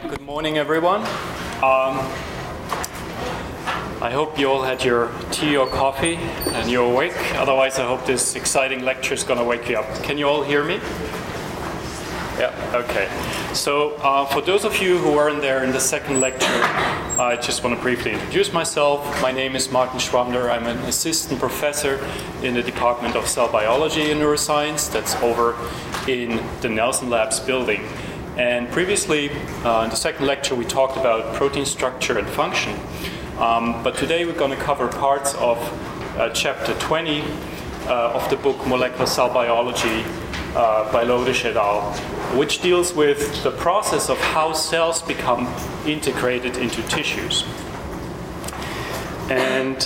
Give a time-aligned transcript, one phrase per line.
[0.00, 1.00] right, good morning, everyone.
[1.62, 1.98] Um,
[4.02, 7.14] I hope you all had your tea or coffee and you're awake.
[7.34, 10.02] Otherwise, I hope this exciting lecture is going to wake you up.
[10.02, 10.76] Can you all hear me?
[12.38, 13.08] Yeah, okay.
[13.52, 17.62] So, uh, for those of you who weren't there in the second lecture, I just
[17.62, 19.04] want to briefly introduce myself.
[19.20, 20.50] My name is Martin Schwander.
[20.50, 22.02] I'm an assistant professor
[22.42, 25.54] in the Department of Cell Biology and Neuroscience that's over
[26.08, 27.82] in the Nelson Labs building.
[28.40, 29.28] And previously,
[29.64, 32.74] uh, in the second lecture, we talked about protein structure and function.
[33.38, 35.58] Um, but today we're going to cover parts of
[36.18, 40.04] uh, chapter 20 uh, of the book Molecular Cell Biology
[40.56, 41.92] uh, by Lodish et al.,
[42.38, 45.46] which deals with the process of how cells become
[45.86, 47.44] integrated into tissues.
[49.28, 49.76] And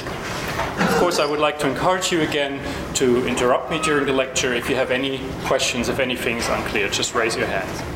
[0.78, 2.60] of course, I would like to encourage you again
[2.94, 4.54] to interrupt me during the lecture.
[4.54, 7.93] If you have any questions, if anything is unclear, just raise your hand.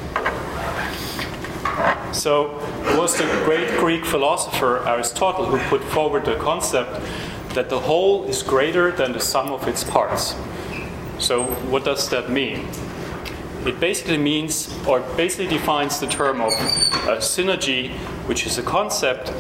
[2.13, 7.01] So, it was the great Greek philosopher Aristotle who put forward the concept
[7.55, 10.35] that the whole is greater than the sum of its parts.
[11.19, 12.67] So, what does that mean?
[13.67, 17.91] It basically means, or basically defines the term of uh, synergy,
[18.27, 19.33] which is a concept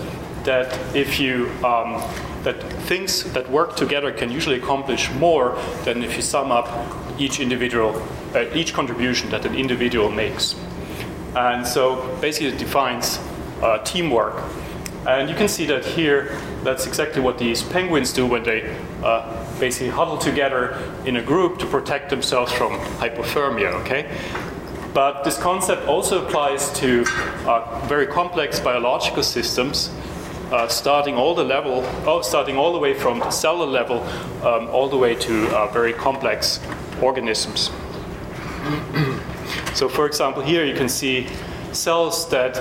[0.44, 2.02] that if you um,
[2.44, 6.68] that things that work together can usually accomplish more than if you sum up
[7.18, 8.02] each individual,
[8.34, 10.54] uh, each contribution that an individual makes.
[11.38, 13.20] And so basically it defines
[13.62, 14.42] uh, teamwork.
[15.06, 19.22] And you can see that here, that's exactly what these penguins do when they uh,
[19.60, 24.10] basically huddle together in a group to protect themselves from hypothermia, okay?
[24.92, 27.04] But this concept also applies to
[27.46, 29.90] uh, very complex biological systems,
[30.50, 34.02] uh, starting all the level, oh, starting all the way from the cellular level,
[34.44, 36.58] um, all the way to uh, very complex
[37.00, 37.70] organisms.
[39.74, 41.28] So, for example, here you can see
[41.72, 42.56] cells that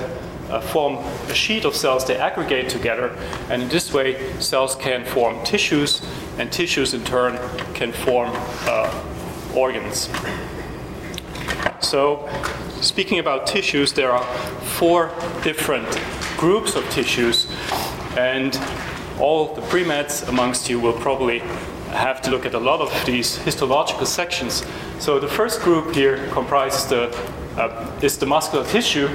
[0.50, 0.96] uh, form
[1.30, 3.18] a sheet of cells, they aggregate together,
[3.50, 6.02] and in this way, cells can form tissues,
[6.38, 7.38] and tissues in turn
[7.73, 9.04] can form uh,
[9.56, 10.10] organs.
[11.80, 12.30] So,
[12.82, 14.23] speaking about tissues, there are
[14.78, 15.12] four
[15.44, 15.88] different
[16.38, 17.48] groups of tissues,
[18.17, 18.60] and
[19.20, 21.42] all the pre-meds amongst you will probably
[21.92, 24.65] have to look at a lot of these histological sections.
[24.99, 27.09] So the first group here comprises the
[27.58, 29.08] uh, is the muscular tissue,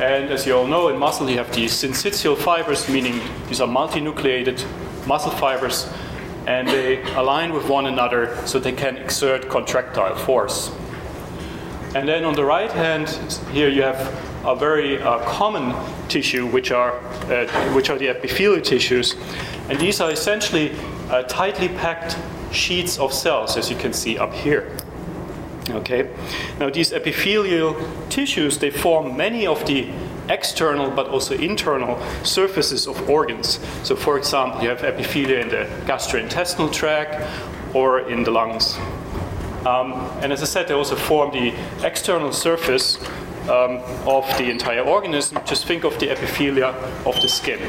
[0.00, 3.68] and as you all know, in muscle you have these syncytial fibers, meaning these are
[3.68, 4.64] multinucleated
[5.06, 5.88] muscle fibers,
[6.46, 10.72] and they align with one another so they can exert contractile force.
[11.94, 13.08] And then on the right hand
[13.52, 14.00] here you have
[14.44, 15.74] a very uh, common
[16.08, 16.98] tissue, which are
[17.30, 19.14] uh, which are the epithelial tissues,
[19.68, 20.72] and these are essentially
[21.10, 22.16] uh, tightly packed
[22.52, 24.76] sheets of cells, as you can see up here.
[25.70, 26.08] Okay.
[26.58, 27.76] Now these epithelial
[28.08, 29.90] tissues they form many of the
[30.28, 33.60] external but also internal surfaces of organs.
[33.82, 37.16] So, for example, you have epithelia in the gastrointestinal tract
[37.74, 38.78] or in the lungs.
[39.66, 39.92] Um,
[40.22, 41.52] and as I said, they also form the
[41.84, 42.98] external surface
[43.48, 45.38] um, of the entire organism.
[45.44, 46.74] Just think of the epithelia
[47.06, 47.60] of the skin.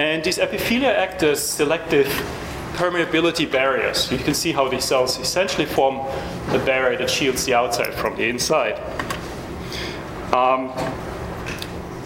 [0.00, 2.06] And these epithelia act as selective
[2.72, 4.10] permeability barriers.
[4.10, 5.96] You can see how these cells essentially form
[6.48, 8.80] a barrier that shields the outside from the inside.
[10.32, 10.72] Um,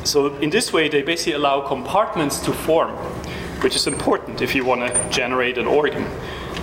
[0.03, 2.91] so in this way, they basically allow compartments to form,
[3.63, 6.05] which is important if you want to generate an organ.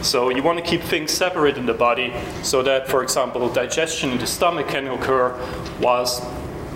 [0.02, 4.10] So you want to keep things separate in the body so that, for example, digestion
[4.10, 5.34] in the stomach can occur
[5.80, 6.26] whilst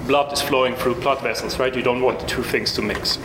[0.08, 1.76] blood is flowing through blood vessels, right?
[1.76, 3.20] You don't want the two things to mix.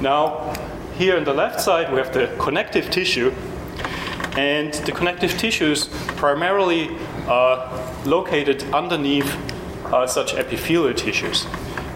[0.00, 0.54] Now,
[0.98, 3.32] here on the left side, we have the connective tissue.
[4.36, 6.90] And the connective tissues primarily
[7.26, 7.70] are
[8.04, 9.34] located underneath
[9.86, 11.46] uh, such epithelial tissues.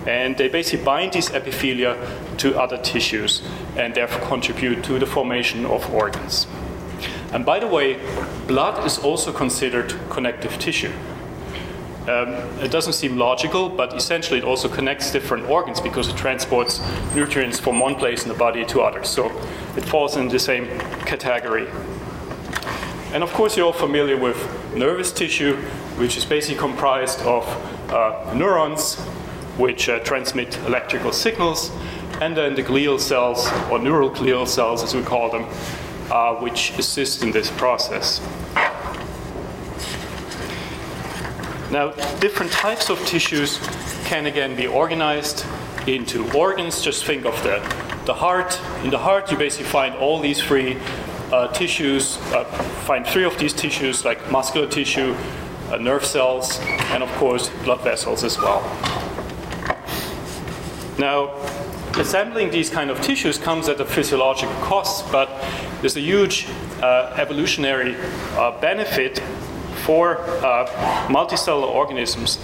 [0.07, 1.97] And they basically bind these epithelia
[2.39, 3.43] to other tissues
[3.77, 6.47] and therefore contribute to the formation of organs.
[7.33, 7.99] And by the way,
[8.47, 10.93] blood is also considered connective tissue.
[12.09, 12.29] Um,
[12.61, 16.81] it doesn't seem logical, but essentially it also connects different organs because it transports
[17.15, 19.09] nutrients from one place in the body to others.
[19.09, 19.27] So
[19.77, 20.67] it falls in the same
[21.05, 21.69] category.
[23.13, 24.37] And of course, you're all familiar with
[24.75, 25.57] nervous tissue,
[25.99, 27.45] which is basically comprised of
[27.93, 28.99] uh, neurons,
[29.59, 31.71] which uh, transmit electrical signals,
[32.21, 35.45] and then the glial cells, or neural glial cells as we call them,
[36.11, 38.21] uh, which assist in this process.
[41.71, 43.59] Now, different types of tissues
[44.05, 45.47] can again be organized
[45.87, 46.83] into organs.
[46.83, 47.61] Just think of the,
[48.07, 48.61] the heart.
[48.83, 50.79] In the heart, you basically find all these three
[51.31, 52.43] uh, tissues, uh,
[52.87, 55.15] find three of these tissues, like muscular tissue,
[55.71, 56.59] uh, nerve cells,
[56.91, 58.63] and of course, blood vessels as well.
[60.99, 61.37] Now,
[62.01, 65.31] assembling these kind of tissues comes at a physiological cost, but
[65.81, 66.49] there's a huge
[66.83, 67.95] uh, evolutionary
[68.33, 69.23] uh, benefit
[69.85, 70.67] for uh,
[71.09, 72.39] multicellular organisms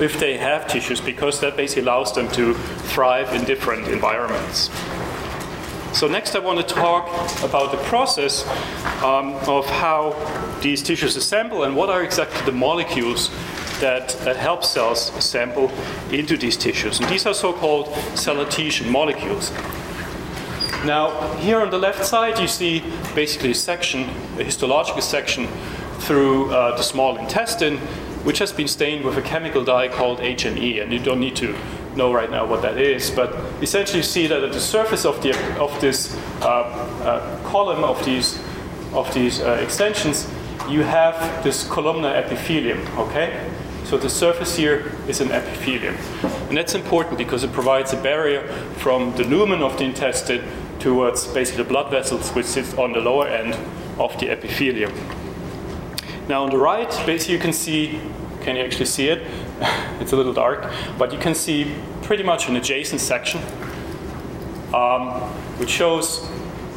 [0.00, 2.54] if they have tissues because that basically allows them to
[2.92, 4.70] thrive in different environments.
[5.92, 7.06] So next I want to talk
[7.44, 8.46] about the process
[9.02, 10.14] um, of how
[10.62, 13.30] these tissues assemble and what are exactly the molecules
[13.80, 15.70] that uh, help cells assemble
[16.10, 17.00] into these tissues.
[17.00, 19.50] And these are so-called cell adhesion molecules.
[20.84, 22.82] Now, here on the left side, you see
[23.14, 24.08] basically a section,
[24.38, 25.46] a histological section
[26.02, 27.78] through uh, the small intestine,
[28.24, 30.80] which has been stained with a chemical dye called H&E.
[30.80, 31.56] And you don't need to
[31.96, 33.32] know right now what that is, but
[33.62, 38.02] essentially you see that at the surface of, the, of this uh, uh, column of
[38.04, 38.40] these,
[38.92, 40.28] of these uh, extensions,
[40.68, 43.50] you have this columnar epithelium, okay?
[43.84, 45.96] So the surface here is an epithelium.
[46.48, 48.46] And that's important because it provides a barrier
[48.78, 50.44] from the lumen of the intestine
[50.78, 53.54] towards basically the blood vessels, which sit on the lower end
[53.98, 54.92] of the epithelium.
[56.32, 58.00] Now on the right, basically you can see,
[58.40, 59.26] can you actually see it?
[60.00, 63.42] it's a little dark, but you can see pretty much an adjacent section,
[64.72, 65.10] um,
[65.58, 66.26] which shows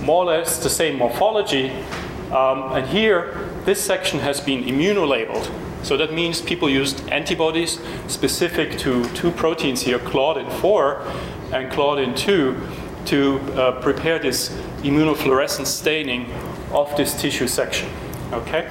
[0.02, 1.70] more or less the same morphology.
[2.34, 5.50] Um, and here, this section has been immunolabeled.
[5.86, 7.80] So that means people used antibodies
[8.10, 11.02] specific to two proteins here, Claudin 4
[11.54, 12.58] and Claudin 2,
[13.06, 14.50] to uh, prepare this
[14.82, 16.30] immunofluorescent staining
[16.74, 17.90] of this tissue section.
[18.34, 18.70] Okay?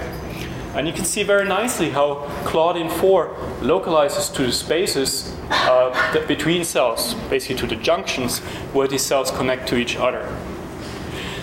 [0.74, 6.64] And you can see very nicely how Claudin 4 localizes to the spaces uh, between
[6.64, 8.40] cells, basically to the junctions
[8.72, 10.26] where these cells connect to each other.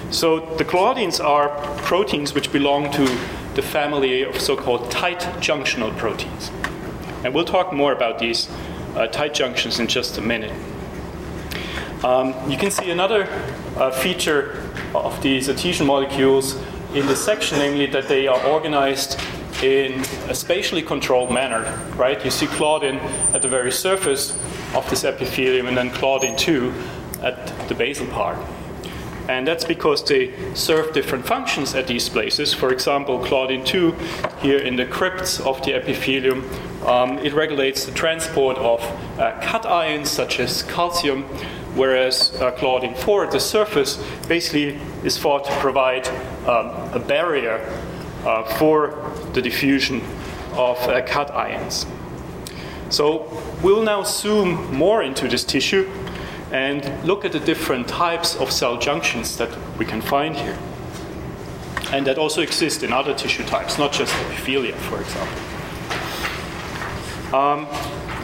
[0.09, 1.47] So the claudins are
[1.83, 3.05] proteins which belong to
[3.55, 6.51] the family of so-called tight junctional proteins.
[7.23, 8.49] And we'll talk more about these
[8.95, 10.51] uh, tight junctions in just a minute.
[12.03, 13.29] Um, you can see another
[13.77, 16.57] uh, feature of these adhesion molecules
[16.93, 19.19] in this section, namely that they are organized
[19.63, 22.23] in a spatially controlled manner, right?
[22.25, 22.97] You see Claudin
[23.33, 24.31] at the very surface
[24.75, 26.73] of this epithelium and then Claudin 2
[27.21, 28.37] at the basal part.
[29.29, 32.53] And that's because they serve different functions at these places.
[32.53, 33.91] For example, Claudin 2
[34.41, 36.49] here in the crypts of the epithelium,
[36.85, 38.81] um, it regulates the transport of
[39.17, 41.23] uh, cations such as calcium
[41.75, 46.05] whereas uh, Claudin 4 at the surface basically is thought to provide
[46.47, 47.59] um, a barrier
[48.25, 50.01] uh, for the diffusion
[50.53, 51.85] of uh, cations.
[52.89, 53.25] So
[53.63, 55.89] we'll now zoom more into this tissue
[56.51, 60.57] and look at the different types of cell junctions that we can find here.
[61.93, 65.37] And that also exist in other tissue types, not just epithelia, for example.
[67.33, 67.67] Um,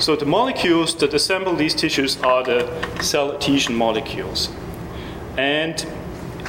[0.02, 4.50] so the molecules that assemble these tissues are the cell adhesion molecules.
[5.38, 5.86] And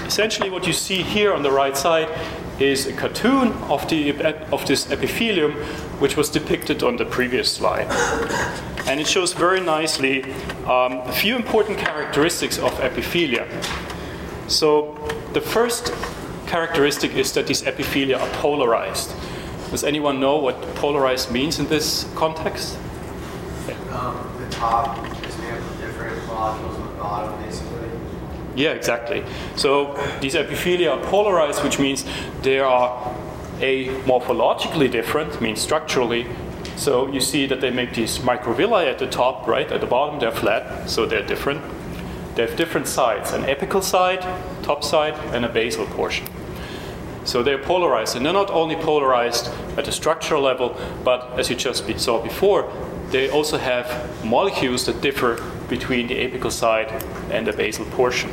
[0.09, 2.09] essentially what you see here on the right side
[2.59, 4.11] is a cartoon of, the,
[4.51, 5.53] of this epithelium,
[6.01, 7.87] which was depicted on the previous slide.
[8.89, 10.25] And it shows very nicely
[10.65, 13.47] um, a few important characteristics of epithelia.
[14.49, 14.97] So
[15.35, 15.93] the first
[16.47, 19.13] characteristic is that these epithelia are polarized.
[19.71, 22.79] Does anyone know what polarized means in this context?
[23.91, 24.97] Um, the top
[25.27, 27.68] is made up of different molecules on the bottom, basically.
[28.59, 29.23] Yeah, exactly.
[29.55, 32.05] So these epithelia are polarized, which means
[32.43, 33.17] they are
[33.61, 36.27] a morphologically different, means structurally.
[36.75, 39.71] So you see that they make these microvilli at the top, right?
[39.71, 41.63] At the bottom, they're flat, so they're different.
[42.35, 44.23] They have different sides an apical side,
[44.65, 46.27] top side, and a basal portion.
[47.25, 51.55] So they're polarized, and they're not only polarized at the structural level, but as you
[51.55, 52.69] just saw before,
[53.11, 53.87] they also have
[54.25, 56.91] molecules that differ between the apical side
[57.31, 58.31] and the basal portion.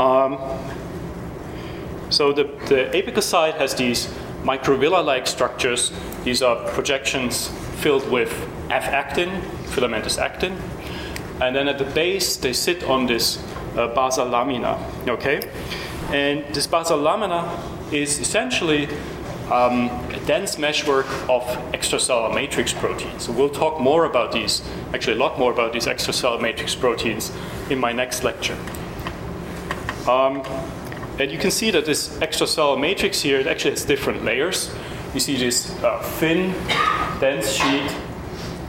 [0.00, 0.38] Um,
[2.08, 4.06] so the, the apical side has these
[4.42, 5.92] microvilli-like structures.
[6.24, 7.48] These are projections
[7.80, 8.32] filled with
[8.70, 10.56] F-actin, filamentous actin.
[11.42, 13.44] And then at the base, they sit on this
[13.76, 15.40] uh, basal lamina, okay?
[16.12, 17.48] And this basal lamina
[17.92, 18.88] is essentially
[19.50, 21.42] um, a dense meshwork of
[21.72, 23.26] extracellular matrix proteins.
[23.26, 24.62] So we'll talk more about these,
[24.94, 27.32] actually a lot more about these extracellular matrix proteins
[27.68, 28.56] in my next lecture.
[30.08, 30.42] Um,
[31.18, 34.74] and you can see that this extracellular matrix here, it actually has different layers.
[35.14, 36.52] You see this uh, thin,
[37.20, 37.90] dense sheet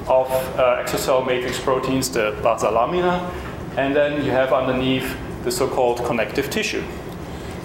[0.07, 3.31] of uh, extracellular matrix proteins, the basal lamina,
[3.77, 6.83] and then you have underneath the so-called connective tissue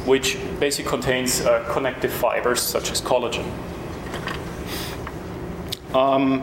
[0.06, 3.44] which basically contains uh, connective fibers such as collagen.
[5.94, 6.42] Um,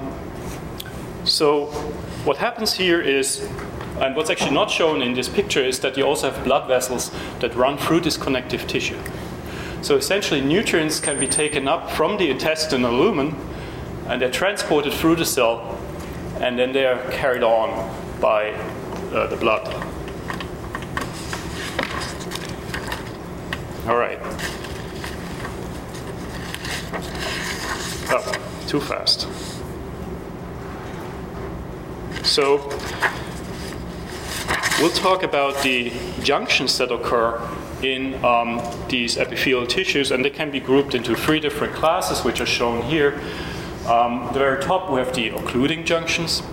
[1.25, 1.67] So
[2.25, 3.47] what happens here is,
[3.99, 7.11] and what's actually not shown in this picture is that you also have blood vessels
[7.39, 8.99] that run through this connective tissue.
[9.81, 13.35] So essentially, nutrients can be taken up from the intestinal lumen
[14.07, 15.77] and they're transported through the cell
[16.39, 18.51] and then they are carried on by
[19.11, 19.67] uh, the blood.
[23.87, 24.19] All right.
[28.15, 28.33] Oh,
[28.67, 29.27] too fast.
[32.23, 32.69] So,
[34.83, 37.39] we'll talk about the junctions that occur
[37.81, 42.41] in um, these epithelial tissues, and they can be grouped into three different classes, which
[42.41, 43.17] are shown here.
[43.87, 46.43] Um, the very top, we have the occluding junctions.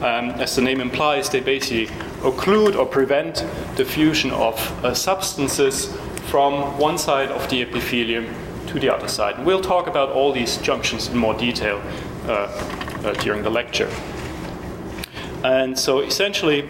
[0.00, 3.44] Um, as the name implies, they basically occlude or prevent
[3.76, 5.94] the fusion of uh, substances
[6.30, 8.34] from one side of the epithelium
[8.68, 9.36] to the other side.
[9.36, 11.82] And we'll talk about all these junctions in more detail
[12.24, 12.30] uh,
[13.04, 13.90] uh, during the lecture.
[15.44, 16.66] And so essentially,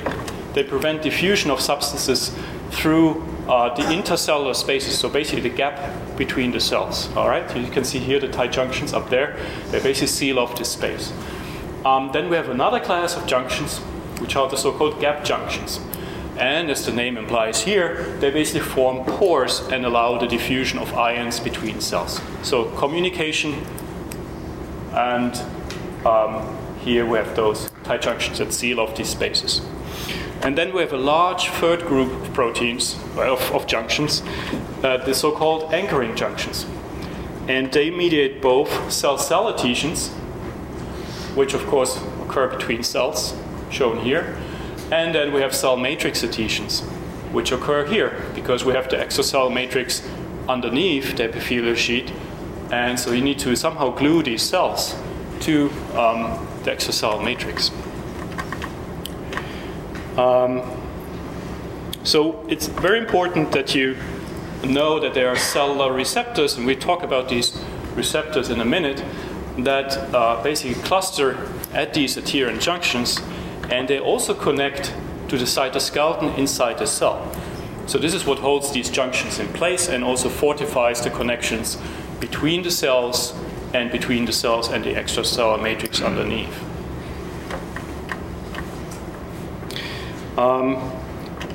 [0.55, 2.35] they prevent diffusion of substances
[2.71, 7.15] through uh, the intercellular spaces, so basically the gap between the cells.
[7.15, 9.37] All right, you can see here the tight junctions up there.
[9.71, 11.13] They basically seal off this space.
[11.85, 13.79] Um, then we have another class of junctions,
[14.21, 15.81] which are the so-called gap junctions.
[16.39, 20.95] And as the name implies here, they basically form pores and allow the diffusion of
[20.95, 22.21] ions between cells.
[22.43, 23.55] So communication,
[24.93, 25.37] and
[26.07, 29.61] um, here we have those tight junctions that seal off these spaces.
[30.45, 34.23] And then we have a large third group of proteins, of, of junctions,
[34.83, 36.67] uh, the so called anchoring junctions.
[37.49, 40.11] And they mediate both cell cell adhesions,
[41.35, 43.35] which of course occur between cells,
[43.71, 44.37] shown here,
[44.93, 46.83] and then we have cell matrix adhesions,
[47.33, 50.07] which occur here because we have the extracellular matrix
[50.47, 52.13] underneath the epithelial sheet,
[52.71, 54.95] and so you need to somehow glue these cells
[55.41, 57.71] to um, the extracellular matrix.
[60.17, 60.63] Um,
[62.05, 63.97] so it's very important that you
[64.63, 67.59] know that there are cellular receptors, and we talk about these
[67.95, 69.03] receptors in a minute,
[69.59, 71.37] that uh, basically cluster
[71.73, 73.21] at these adherent junctions,
[73.71, 74.95] and they also connect
[75.29, 77.35] to the cytoskeleton inside the cell.
[77.87, 81.77] So this is what holds these junctions in place and also fortifies the connections
[82.21, 83.35] between the cells
[83.75, 86.74] and between the cells and the extracellular matrix underneath.
[90.37, 90.93] Um,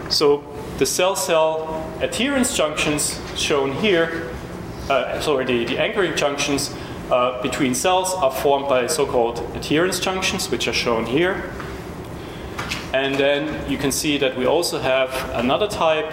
[0.09, 0.43] so
[0.77, 4.31] the cell-cell adherence junctions shown here,
[4.89, 6.73] uh, sorry, the, the anchoring junctions
[7.11, 11.51] uh, between cells are formed by so-called adherence junctions, which are shown here.
[12.93, 16.11] And then you can see that we also have another type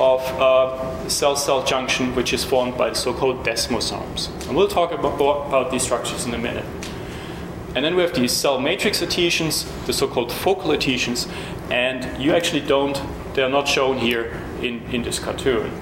[0.00, 4.28] of uh, cell-cell junction, which is formed by so-called desmosomes.
[4.48, 6.64] And we'll talk about, about these structures in a minute.
[7.74, 11.26] And then we have these cell matrix adhesions, the so-called focal adhesions,
[11.72, 13.00] and you actually don't,
[13.34, 15.72] they're not shown here in, in this cartoon.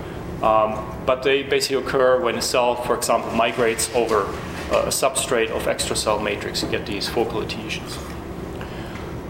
[0.41, 4.23] Um, but they basically occur when a cell, for example, migrates over
[4.71, 6.63] a substrate of extracellular matrix.
[6.63, 7.99] You get these focal adhesions.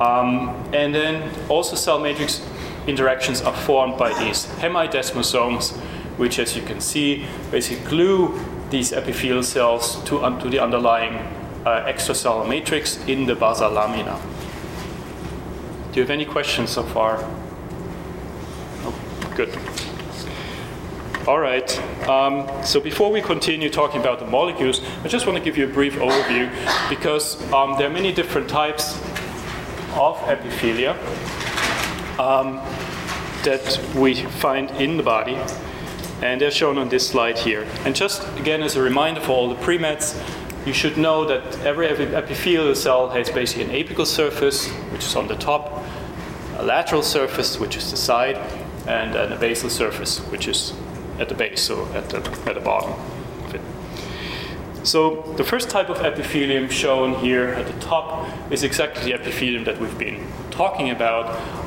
[0.00, 2.46] Um, and then also cell matrix
[2.86, 5.76] interactions are formed by these hemidesmosomes,
[6.18, 8.38] which, as you can see, basically glue
[8.68, 11.14] these epithelial cells to, um, to the underlying
[11.64, 14.20] uh, extracellular matrix in the basal lamina.
[15.92, 17.18] Do you have any questions so far?
[19.34, 19.58] Good.
[21.26, 21.78] All right.
[22.08, 25.64] Um, so before we continue talking about the molecules, I just want to give you
[25.64, 26.48] a brief overview
[26.88, 28.94] because um, there are many different types
[29.94, 30.94] of epithelia
[32.20, 32.56] um,
[33.42, 35.36] that we find in the body,
[36.22, 37.66] and they're shown on this slide here.
[37.84, 40.16] And just again, as a reminder for all the pre-meds,
[40.66, 45.26] you should know that every epithelial cell has basically an apical surface, which is on
[45.26, 45.84] the top,
[46.58, 48.36] a lateral surface, which is the side,
[48.86, 50.74] and then a basal surface, which is
[51.18, 52.92] at the base, so at the, at the bottom
[53.44, 53.60] of it.
[54.86, 59.64] So the first type of epithelium shown here at the top is exactly the epithelium
[59.64, 61.26] that we've been talking about.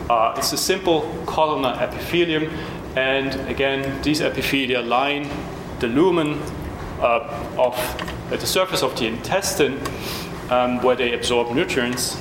[0.10, 2.52] Uh, it's a simple columnar epithelium,
[2.96, 5.30] and again, these epithelia line
[5.80, 6.40] the lumen
[7.02, 7.76] uh, of
[8.34, 9.80] at the surface of the intestine
[10.50, 12.18] um, where they absorb nutrients.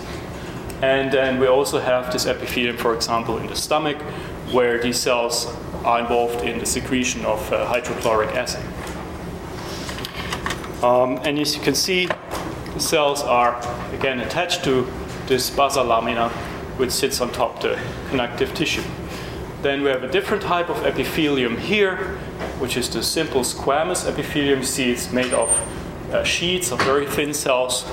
[0.83, 3.97] And then we also have this epithelium, for example, in the stomach,
[4.53, 5.47] where these cells
[5.85, 8.63] are involved in the secretion of uh, hydrochloric acid.
[10.85, 12.07] Um, and as you can see,
[12.75, 13.57] the cells are
[13.95, 14.87] again attached to
[15.27, 16.29] this basal lamina,
[16.79, 17.79] which sits on top the
[18.11, 18.83] connective tissue.
[19.63, 22.19] Then we have a different type of epithelium here,
[22.59, 24.65] which is the simple squamous epithelium.
[24.65, 25.49] See, it's made of
[26.13, 27.85] uh, sheets of very thin cells.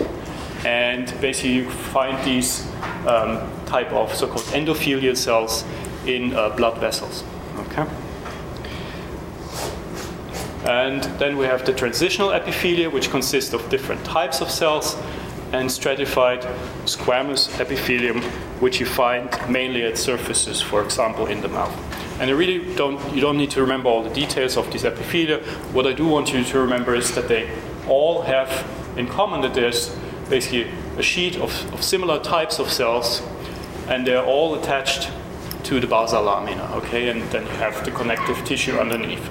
[0.66, 2.68] And basically, you find these
[3.08, 5.64] um, type of so-called endothelial cells
[6.06, 7.24] in uh, blood vessels.
[7.60, 7.86] Okay.
[10.66, 14.98] And then we have the transitional epithelia, which consists of different types of cells,
[15.52, 16.42] and stratified
[16.86, 18.22] squamous epithelium,
[18.60, 21.74] which you find mainly at surfaces, for example, in the mouth.
[22.20, 25.42] And I really don't, you don't need to remember all the details of these epithelia.
[25.74, 27.50] What I do want you to remember is that they
[27.90, 28.50] all have
[28.98, 29.96] in common that there's
[30.30, 33.22] basically a sheet of, of similar types of cells,
[33.88, 35.10] and they're all attached
[35.64, 37.10] to the basal lamina, okay?
[37.10, 39.28] And then you have the connective tissue underneath.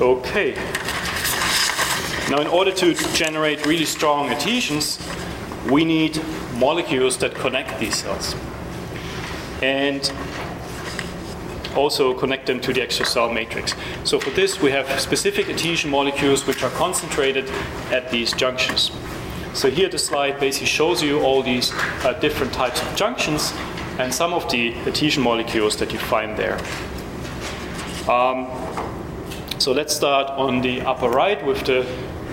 [0.00, 0.54] Okay.
[2.30, 4.98] Now, in order to generate really strong adhesions,
[5.70, 6.20] we need
[6.54, 8.34] molecules that connect these cells.
[9.62, 10.12] And
[11.76, 13.74] also connect them to the extracellular matrix.
[14.04, 17.48] So for this, we have specific adhesion molecules which are concentrated
[17.90, 18.90] at these junctions.
[19.52, 21.72] So here the slide basically shows you all these
[22.04, 23.52] uh, different types of junctions
[23.98, 26.58] and some of the adhesion molecules that you find there.
[28.08, 28.48] Um,
[29.58, 31.86] so let's start on the upper right with the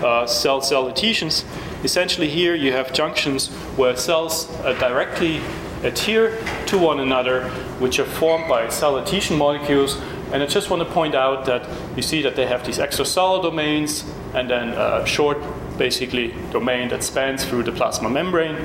[0.04, 1.44] uh, cell-cell adhesions.
[1.82, 5.40] Essentially here you have junctions where cells uh, directly
[5.84, 7.48] adhere to one another,
[7.78, 10.00] which are formed by adhesion molecules.
[10.32, 13.42] And I just want to point out that you see that they have these extracellular
[13.42, 15.38] domains and then a short,
[15.78, 18.56] basically, domain that spans through the plasma membrane.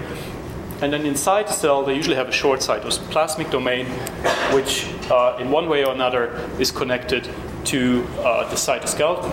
[0.82, 3.86] And then inside the cell, they usually have a short cytoplasmic domain,
[4.54, 7.30] which uh, in one way or another is connected
[7.66, 9.30] to uh, the cytoskeleton.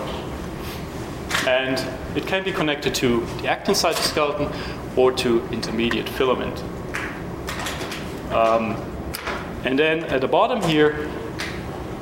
[1.47, 1.81] And
[2.17, 4.53] it can be connected to the actin cytoskeleton
[4.97, 6.61] or to intermediate filament.
[8.31, 8.75] Um,
[9.63, 11.09] and then at the bottom here,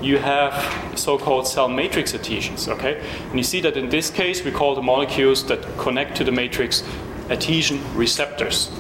[0.02, 3.02] you have so-called cell matrix adhesions, okay?
[3.30, 6.32] And you see that in this case, we call the molecules that connect to the
[6.32, 6.84] matrix
[7.30, 8.72] adhesion receptors.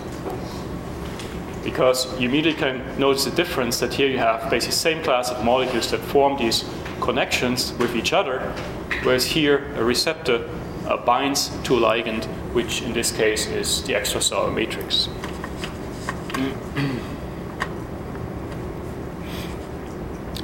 [1.64, 5.32] Because you immediately can notice the difference that here you have basically the same class
[5.32, 6.64] of molecules that form these
[7.02, 8.40] connections with each other,
[9.04, 10.48] whereas here a receptor
[10.86, 15.10] uh, binds to a ligand, which in this case is the extracellular matrix.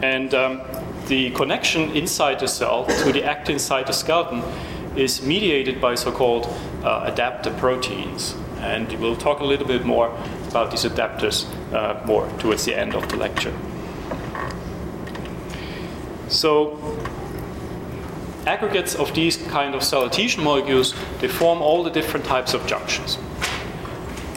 [0.02, 0.62] And um,
[1.08, 4.44] the connection inside the cell to the actin cytoskeleton
[4.96, 6.48] is mediated by so called
[6.84, 8.36] uh, adapter proteins.
[8.60, 10.08] And we'll talk a little bit more
[10.48, 13.54] about these adapters uh, more towards the end of the lecture.
[16.28, 16.80] So,
[18.46, 22.66] aggregates of these kind of cell adhesion molecules, they form all the different types of
[22.66, 23.18] junctions,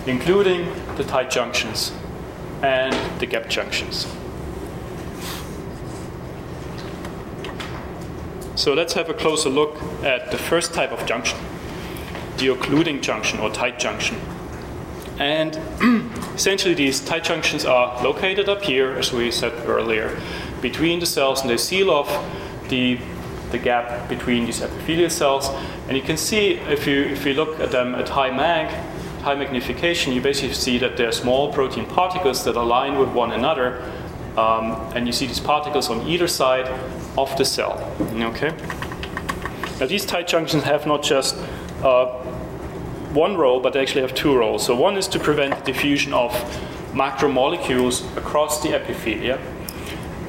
[0.07, 1.92] including the tight junctions
[2.62, 4.07] and the gap junctions.
[8.64, 11.38] So let's have a closer look at the first type of junction,
[12.38, 14.16] the occluding junction or tight junction.
[15.18, 15.61] And
[16.35, 20.18] essentially, these tight junctions are located up here, as we said earlier,
[20.62, 22.09] between the cells, and they seal off
[22.70, 22.98] the,
[23.50, 25.50] the gap between these epithelial cells.
[25.87, 28.72] And you can see, if you, if you look at them at high mag,
[29.20, 33.83] high magnification, you basically see that they're small protein particles that align with one another.
[34.38, 36.66] Um, and you see these particles on either side
[37.16, 37.72] of the cell.
[38.00, 38.53] Okay.
[39.81, 41.37] Now these tight junctions have not just
[41.83, 42.07] uh,
[43.12, 44.64] one role, but they actually have two roles.
[44.64, 46.33] So one is to prevent the diffusion of
[46.92, 49.38] macromolecules across the epithelia,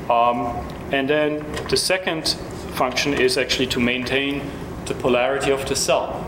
[0.10, 2.30] um, and then the second
[2.76, 4.42] function is actually to maintain
[4.86, 6.22] the polarity of the cell.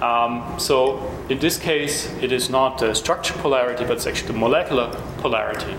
[0.00, 4.38] Um, so in this case, it is not the structure polarity, but it's actually the
[4.38, 5.74] molecular polarity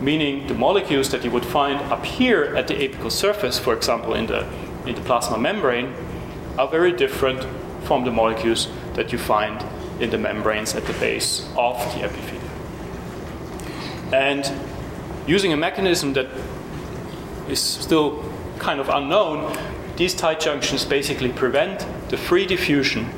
[0.00, 4.14] meaning the molecules that you would find up here at the apical surface, for example,
[4.14, 4.46] in the,
[4.86, 5.92] in the plasma membrane,
[6.56, 7.46] are very different
[7.84, 9.64] from the molecules that you find
[10.00, 12.44] in the membranes at the base of the epithelium.
[14.12, 14.50] And
[15.26, 16.28] using a mechanism that
[17.48, 18.24] is still
[18.58, 19.56] kind of unknown,
[19.96, 23.08] these tight junctions basically prevent the free diffusion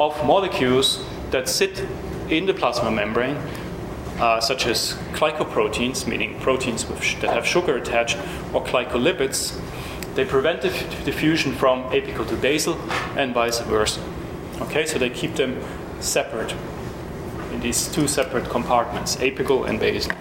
[0.00, 1.84] of molecules that sit
[2.28, 3.36] in the plasma membrane
[4.18, 8.16] uh, such as glycoproteins, meaning proteins sh- that have sugar attached,
[8.52, 9.60] or glycolipids,
[10.14, 12.78] they prevent the f- diffusion from apical to basal
[13.16, 14.00] and vice versa.
[14.60, 15.60] Okay, so they keep them
[16.00, 16.54] separate
[17.52, 20.12] in these two separate compartments, apical and basal.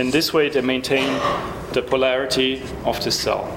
[0.00, 1.20] In this way, they maintain
[1.72, 3.56] the polarity of the cell.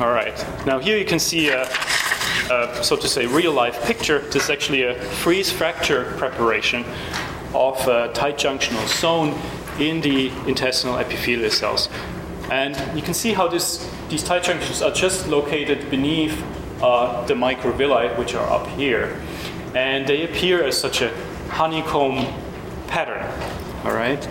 [0.00, 1.66] All right, now here you can see a
[2.50, 4.20] uh, so to say, real life picture.
[4.20, 6.84] This is actually a freeze fracture preparation
[7.54, 9.38] of a tight junctional zone
[9.80, 11.88] in the intestinal epithelial cells.
[12.50, 16.42] And you can see how this these tight junctions are just located beneath
[16.80, 19.20] uh, the microvilli, which are up here.
[19.74, 21.12] And they appear as such a
[21.48, 22.24] honeycomb
[22.86, 23.26] pattern.
[23.84, 24.24] All right?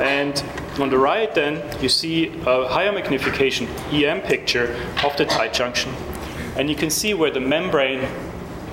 [0.00, 0.42] And
[0.80, 5.92] on the right, then, you see a higher magnification EM picture of the tight junction.
[6.58, 8.00] And you can see where the membrane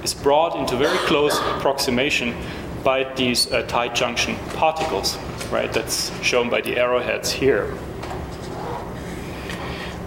[0.03, 2.35] is brought into very close approximation
[2.83, 5.17] by these uh, tight junction particles,
[5.51, 5.71] right?
[5.71, 7.75] That's shown by the arrowheads here.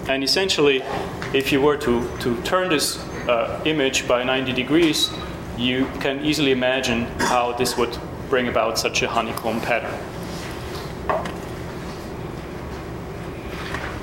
[0.08, 0.82] And essentially,
[1.32, 5.10] if you were to, to turn this uh, image by 90 degrees,
[5.56, 7.96] you can easily imagine how this would
[8.28, 9.94] bring about such a honeycomb pattern.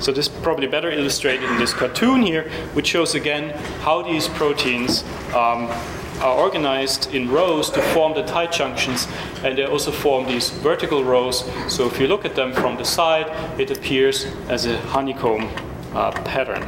[0.06, 4.28] So this is probably better illustrated in this cartoon here, which shows again how these
[4.28, 5.02] proteins
[5.34, 5.66] um,
[6.20, 9.08] are organized in rows to form the tight junctions,
[9.42, 11.44] and they also form these vertical rows.
[11.66, 13.26] So if you look at them from the side,
[13.58, 15.50] it appears as a honeycomb
[15.92, 16.62] uh, pattern.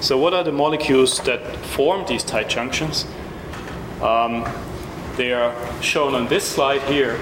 [0.00, 1.44] So what are the molecules that
[1.74, 3.06] form these tight junctions?
[4.00, 4.48] Um,
[5.16, 7.18] they are shown on this slide here.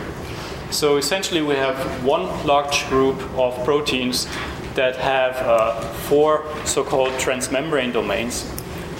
[0.74, 4.26] So essentially, we have one large group of proteins
[4.74, 8.52] that have uh, four so-called transmembrane domains.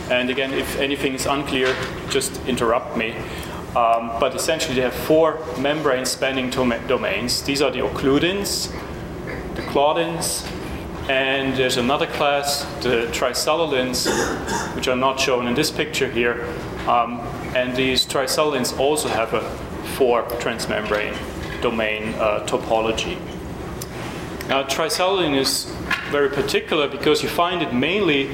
[0.08, 1.74] And again, if anything is unclear,
[2.10, 3.16] just interrupt me.
[3.74, 7.42] Um, but essentially, they have four membrane-spanning domains.
[7.42, 8.70] These are the occludins,
[9.56, 10.48] the claudins,
[11.10, 14.06] and there's another class, the tricellulins,
[14.76, 16.46] which are not shown in this picture here.
[16.87, 17.18] Um,
[17.56, 19.42] and these tricellulins also have a
[19.96, 21.18] four transmembrane
[21.64, 23.16] domain uh, topology.
[24.48, 25.64] Now, tricellulin is
[26.11, 28.29] very particular because you find it mainly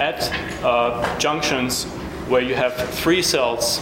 [0.00, 0.28] at
[0.64, 1.84] uh, junctions
[2.28, 3.80] where you have three cells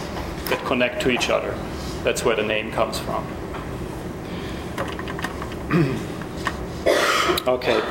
[0.49, 1.57] that connect to each other.
[2.03, 3.25] That's where the name comes from.
[7.47, 7.81] okay,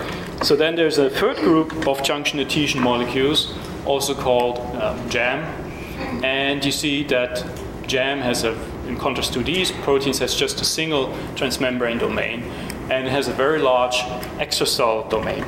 [0.44, 3.52] so then there's a third group of junction adhesion molecules,
[3.85, 5.42] also called um, JAM,
[6.22, 7.44] and you see that
[7.88, 8.54] JAM has a,
[8.88, 12.42] in contrast to these proteins, has just a single transmembrane domain,
[12.90, 13.96] and has a very large
[14.38, 15.44] extracellular domain.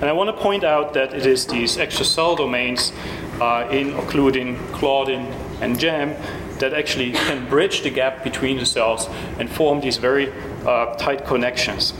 [0.00, 2.92] And I want to point out that it is these extracellular domains
[3.40, 5.26] uh, in occludin, claudin,
[5.60, 6.14] and JAM
[6.58, 9.08] that actually can bridge the gap between the cells
[9.38, 10.32] and form these very
[10.66, 11.94] uh, tight connections.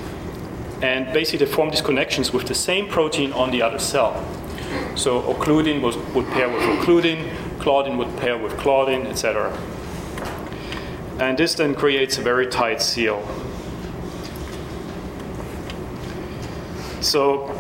[0.83, 4.13] And basically, they form these connections with the same protein on the other cell.
[4.97, 9.57] So occludin would, would pair with occludin, claudin would pair with claudin, etc.
[11.19, 13.23] And this then creates a very tight seal.
[17.01, 17.51] So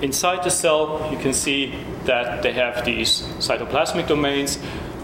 [0.00, 4.56] inside the cell, you can see that they have these cytoplasmic domains,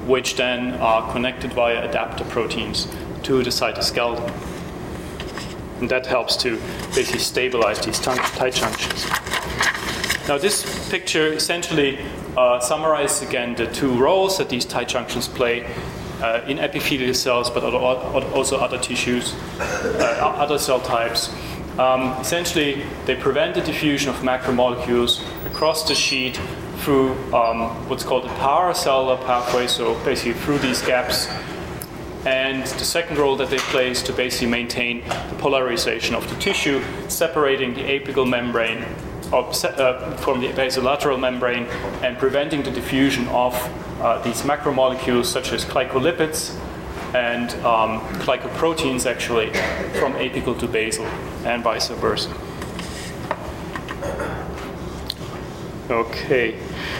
[0.06, 2.88] which then are connected via adapter proteins
[3.24, 4.32] to the cytoskeleton.
[5.80, 6.56] And that helps to
[6.94, 9.06] basically stabilize these tight junctions.
[10.28, 11.98] Now, this picture essentially
[12.36, 15.66] uh, summarizes again the two roles that these tight junctions play
[16.20, 21.30] uh, in epithelial cells, but also other tissues, uh, other cell types.
[21.78, 26.36] Um, essentially, they prevent the diffusion of macromolecules across the sheet
[26.78, 31.28] through um, what's called the paracellular pathway, so basically through these gaps.
[32.26, 36.36] And the second role that they play is to basically maintain the polarization of the
[36.40, 38.84] tissue, separating the apical membrane
[39.32, 41.66] uh, from the basolateral membrane
[42.02, 43.54] and preventing the diffusion of
[44.00, 46.56] uh, these macromolecules such as glycolipids
[47.14, 49.48] and um, glycoproteins actually
[49.98, 51.06] from apical to basal
[51.44, 52.30] and vice versa.
[55.90, 56.58] Okay.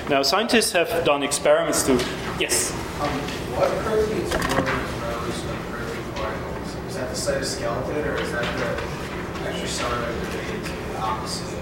[0.09, 1.93] Now scientists have done experiments to
[2.41, 2.73] yes.
[2.73, 3.11] Um,
[3.53, 4.65] what proteins form
[5.05, 6.89] rows of protein?
[6.89, 11.59] Is that the cytoskeleton or is that the extracellular domain to the opposite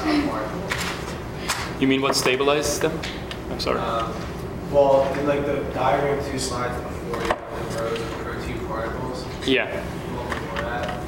[0.00, 0.66] uh, particle?
[1.78, 2.98] You mean what stabilizes them?
[3.50, 3.78] I'm sorry.
[3.78, 4.14] Um,
[4.72, 9.24] well, in like the diagram two slides before, you have the rows of protein particles.
[9.46, 9.84] Yeah.
[10.14, 10.98] Well, before that,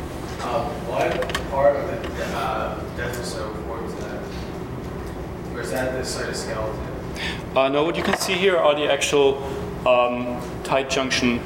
[0.43, 5.57] um, what part of the uh, desmosome forms that?
[5.57, 7.57] Or is that the cytoskeleton?
[7.57, 9.43] Uh, no, what you can see here are the actual
[9.87, 11.41] um, tight junction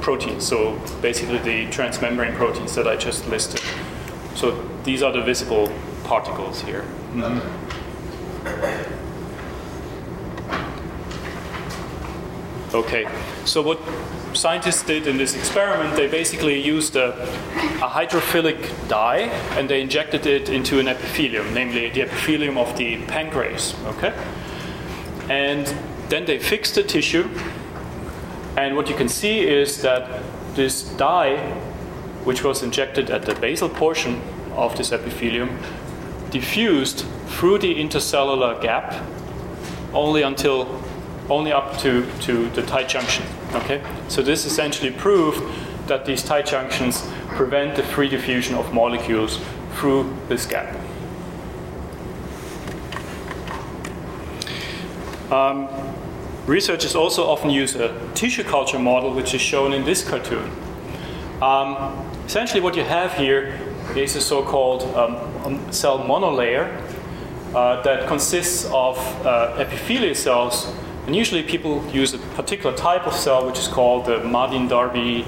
[0.00, 0.46] proteins.
[0.46, 3.60] So basically the transmembrane proteins that I just listed.
[4.36, 5.72] So these are the visible
[6.04, 6.82] particles here.
[7.12, 7.38] Mm-hmm.
[7.38, 7.57] Okay,
[13.44, 13.80] so what
[14.34, 17.22] scientists did in this experiment, they basically used a,
[17.82, 23.02] a, hydrophilic dye and they injected it into an epithelium, namely the epithelium of the
[23.06, 23.74] pancreas.
[23.86, 24.12] Okay,
[25.30, 25.66] and
[26.10, 27.28] then they fixed the tissue,
[28.56, 30.22] and what you can see is that
[30.54, 31.38] this dye,
[32.24, 34.20] which was injected at the basal portion
[34.52, 35.58] of this epithelium,
[36.30, 39.04] diffused through the intercellular gap
[39.92, 40.82] only until
[41.30, 43.24] only up to, to the tight junction.
[43.52, 43.82] Okay?
[44.08, 45.42] So this essentially proved
[45.86, 49.40] that these tight junctions prevent the free diffusion of molecules
[49.74, 50.74] through this gap.
[55.30, 55.68] Um,
[56.46, 60.50] researchers also often use a tissue culture model, which is shown in this cartoon.
[61.42, 61.76] Um,
[62.26, 63.60] essentially, what you have here
[63.94, 66.87] is a so called um, cell monolayer
[67.54, 70.72] uh, that consists of uh, epithelial cells.
[71.06, 75.24] And usually, people use a particular type of cell, which is called the Madin Darby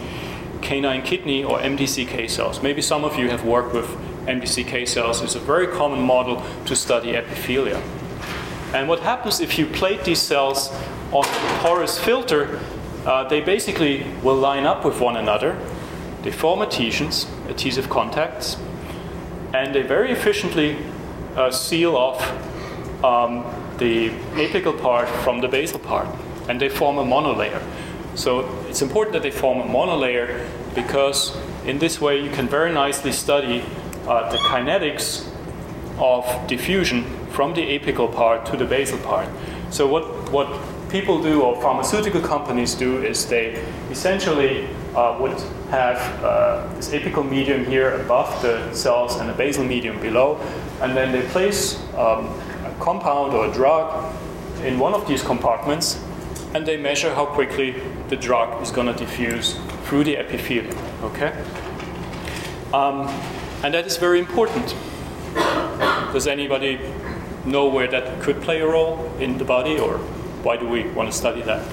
[0.60, 2.62] canine kidney or MDCK cells.
[2.62, 3.86] Maybe some of you have worked with
[4.26, 5.22] MDCK cells.
[5.22, 7.82] It's a very common model to study epithelia.
[8.74, 10.70] And what happens if you plate these cells
[11.12, 12.60] on a porous filter,
[13.04, 15.58] uh, they basically will line up with one another.
[16.22, 18.56] They form adhesions, adhesive contacts,
[19.54, 20.76] and they very efficiently
[21.36, 22.20] uh, seal off
[23.04, 23.44] um,
[23.78, 26.06] the apical part from the basal part,
[26.48, 27.62] and they form a monolayer.
[28.14, 32.72] So it's important that they form a monolayer because in this way you can very
[32.72, 33.64] nicely study
[34.06, 35.26] uh, the kinetics
[35.98, 39.28] of diffusion from the apical part to the basal part.
[39.70, 40.48] So what, what
[40.90, 45.38] people do or pharmaceutical companies do is they essentially uh, would
[45.70, 50.36] have uh, this apical medium here above the cells and a basal medium below,
[50.82, 52.26] and then they place um,
[52.64, 54.12] a compound or a drug
[54.64, 56.02] in one of these compartments,
[56.54, 60.76] and they measure how quickly the drug is going to diffuse through the epithelium.
[61.02, 61.32] Okay,
[62.74, 63.06] um,
[63.62, 64.74] and that is very important.
[66.12, 66.80] Does anybody
[67.46, 70.00] know where that could play a role in the body, or
[70.42, 71.66] why do we want to study that?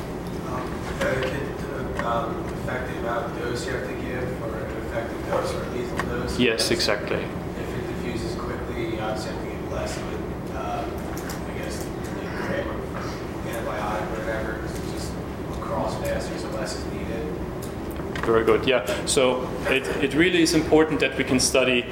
[0.47, 3.03] Um, um, effective
[3.39, 6.39] dose you have to give, or effective dose or lethal dose?
[6.39, 7.17] Yes, exactly.
[7.17, 11.85] If it diffuses quickly, you obviously have to give less of it, uh, I guess,
[12.49, 12.65] like
[13.55, 14.61] antibiotic or whatever,
[14.93, 15.11] just
[15.59, 17.25] across faster, so less is needed.
[18.25, 19.05] Very good, yeah.
[19.05, 21.85] So it, it really is important that we can study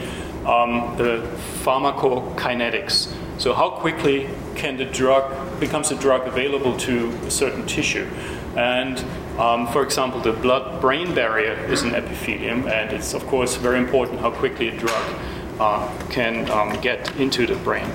[0.46, 1.26] um, the
[1.64, 3.14] pharmacokinetics.
[3.38, 8.08] So how quickly can the drug becomes a drug available to a certain tissue?
[8.56, 9.04] And
[9.38, 14.22] um, for example, the blood-brain barrier is an epithelium, and it's of course very important
[14.22, 15.16] how quickly a drug
[15.60, 17.92] uh, can um, get into the brain.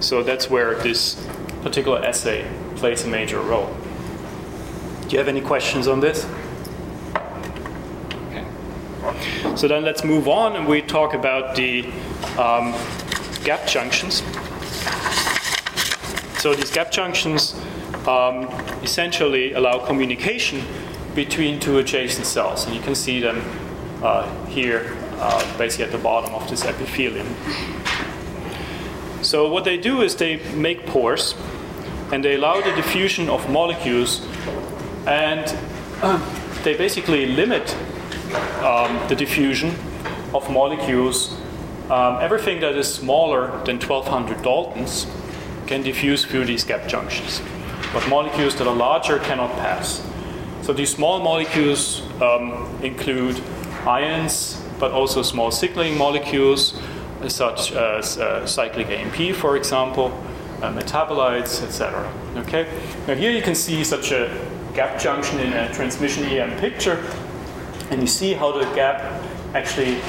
[0.00, 1.24] So that's where this
[1.62, 3.72] particular assay plays a major role.
[5.02, 6.26] Do you have any questions on this?
[8.28, 8.44] Okay.
[9.56, 11.84] So then let's move on and we talk about the
[12.36, 12.74] um,
[13.44, 14.22] gap junctions.
[16.40, 17.54] So these gap junctions
[18.06, 18.44] um,
[18.82, 20.64] essentially allow communication
[21.14, 22.66] between two adjacent cells.
[22.66, 23.42] And you can see them
[24.02, 27.26] uh, here, uh, basically at the bottom of this epithelium.
[29.22, 31.34] So what they do is they make pores,
[32.12, 34.26] and they allow the diffusion of molecules,
[35.06, 35.46] and
[36.64, 37.74] they basically limit
[38.62, 39.74] um, the diffusion
[40.34, 41.36] of molecules.
[41.90, 45.06] Um, everything that is smaller than 1200 Daltons
[45.66, 47.40] can diffuse through these gap junctions
[47.92, 50.02] but molecules that are larger cannot pass.
[50.62, 53.40] So these small molecules um, include
[53.86, 56.80] ions, but also small signaling molecules,
[57.28, 60.06] such as uh, cyclic AMP, for example,
[60.62, 62.10] uh, metabolites, etc.
[62.36, 62.66] Okay.
[63.06, 64.30] Now here you can see such a
[64.74, 67.04] gap junction in a transmission EM picture,
[67.90, 69.21] and you see how the gap
[69.54, 70.00] actually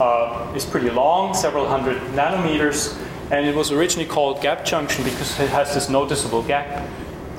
[0.00, 2.96] uh, is pretty long, several hundred nanometers,
[3.30, 6.88] and it was originally called gap junction because it has this noticeable gap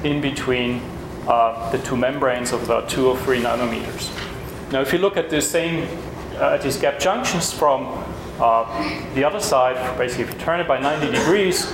[0.04, 0.82] in between
[1.28, 4.10] uh, the two membranes of about two or three nanometers.
[4.72, 5.88] Now, if you look at the same
[6.36, 7.88] uh, at these gap junctions from
[8.40, 11.72] uh, the other side, basically if you turn it by 90 degrees,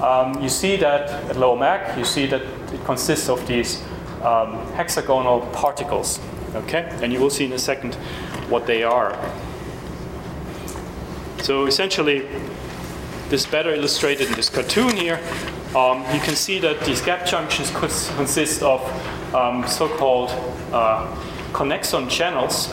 [0.00, 3.82] um, you see that at low mag, you see that it consists of these
[4.22, 6.20] um, hexagonal particles.
[6.54, 7.96] Okay, and you will see in a second
[8.48, 9.16] what they are.
[11.42, 12.26] So essentially,
[13.28, 15.20] this better illustrated in this cartoon here.
[15.76, 18.80] Um, you can see that these gap junctions consist of
[19.34, 20.30] um, so-called
[20.72, 21.14] uh,
[21.52, 22.72] connexon channels.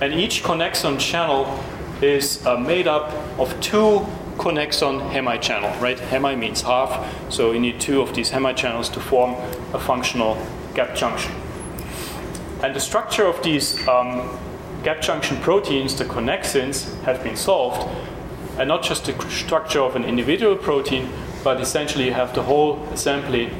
[0.00, 1.62] And each connexon channel
[2.00, 4.06] is uh, made up of two
[4.38, 5.98] connexon hemi channel, right?
[5.98, 9.34] Hemi means half, so you need two of these hemi channels to form
[9.74, 10.36] a functional
[10.74, 11.32] gap junction.
[12.62, 14.38] And the structure of these um,
[14.84, 17.88] gap junction proteins, the connexins, have been solved.
[18.58, 21.08] And not just the structure of an individual protein,
[21.42, 23.50] but essentially you have the whole assembly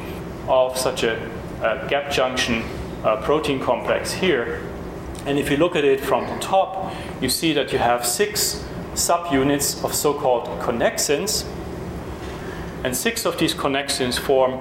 [0.47, 1.17] of such a,
[1.63, 2.63] a gap junction
[3.03, 4.61] uh, protein complex here.
[5.27, 8.65] And if you look at it from the top, you see that you have six
[8.95, 11.47] subunits of so-called connexins,
[12.85, 14.55] and six of these connexins form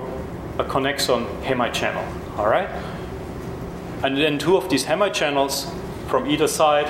[0.57, 2.05] a connexon hemichannel.
[2.37, 2.69] All right,
[4.03, 5.71] and then two of these hemichannels
[6.07, 6.87] from either side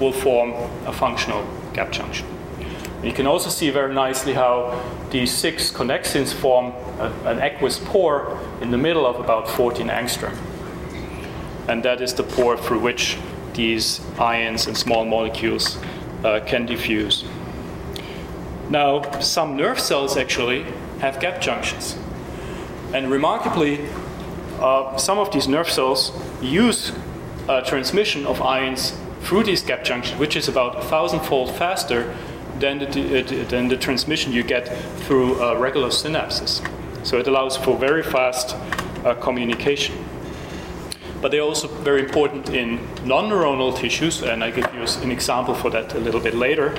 [0.00, 0.52] will form
[0.86, 2.26] a functional gap junction.
[3.02, 8.38] You can also see very nicely how these six connexins form a, an aqueous pore
[8.60, 10.36] in the middle of about 14 angstrom.
[11.68, 13.16] And that is the pore through which
[13.54, 15.78] these ions and small molecules
[16.24, 17.24] uh, can diffuse.
[18.70, 20.64] Now, some nerve cells actually
[21.00, 21.96] have gap junctions.
[22.92, 23.86] And remarkably,
[24.60, 26.92] uh, some of these nerve cells use
[27.48, 32.14] uh, transmission of ions through these gap junctions, which is about a thousandfold faster
[32.58, 34.68] than the, than the transmission you get
[35.00, 36.66] through uh, regular synapses.
[37.04, 38.56] So it allows for very fast
[39.04, 39.94] uh, communication.
[41.20, 45.54] But they're also very important in non neuronal tissues, and I give you an example
[45.54, 46.74] for that a little bit later.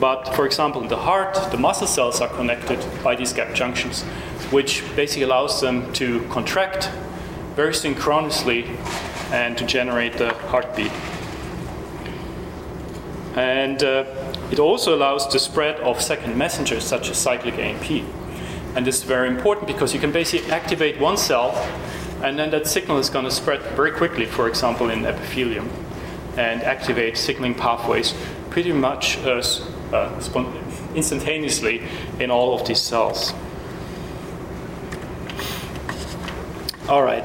[0.00, 4.04] But for example, in the heart, the muscle cells are connected by these gap junctions,
[4.50, 6.90] which basically allows them to contract
[7.54, 8.64] very synchronously
[9.30, 10.92] and to generate the heartbeat.
[13.36, 14.04] And uh,
[14.50, 18.04] it also allows the spread of second messengers such as cyclic AMP.
[18.74, 21.52] And this is very important because you can basically activate one cell
[22.22, 25.68] and then that signal is going to spread very quickly, for example, in epithelium,
[26.36, 28.14] and activate signaling pathways
[28.50, 29.42] pretty much uh,
[29.92, 30.50] uh,
[30.94, 31.82] instantaneously
[32.18, 33.32] in all of these cells.
[36.88, 37.22] All right.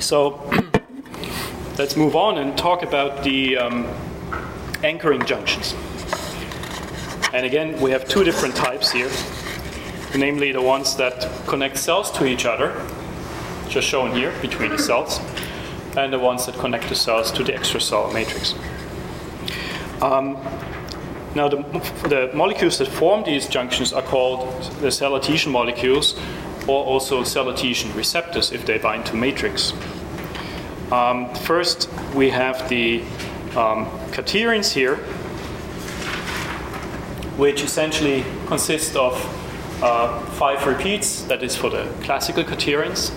[0.00, 0.38] So
[1.78, 3.86] let's move on and talk about the um,
[4.84, 5.74] anchoring junctions.
[7.32, 9.10] And again, we have two different types here,
[10.14, 12.86] namely the ones that connect cells to each other,
[13.70, 15.20] just shown here between the cells,
[15.96, 18.54] and the ones that connect the cells to the extracellular matrix.
[20.02, 20.36] Um,
[21.34, 21.58] now, the,
[22.08, 25.14] the, molecules that form these junctions are called the cell
[25.52, 26.18] molecules,
[26.66, 27.48] or also cell
[27.94, 29.72] receptors if they bind to matrix.
[30.90, 33.02] Um, first, we have the
[33.56, 33.86] um,
[34.72, 34.96] here,
[37.36, 39.14] which essentially consist of
[39.82, 43.12] uh, five repeats, that is for the classical cadherins,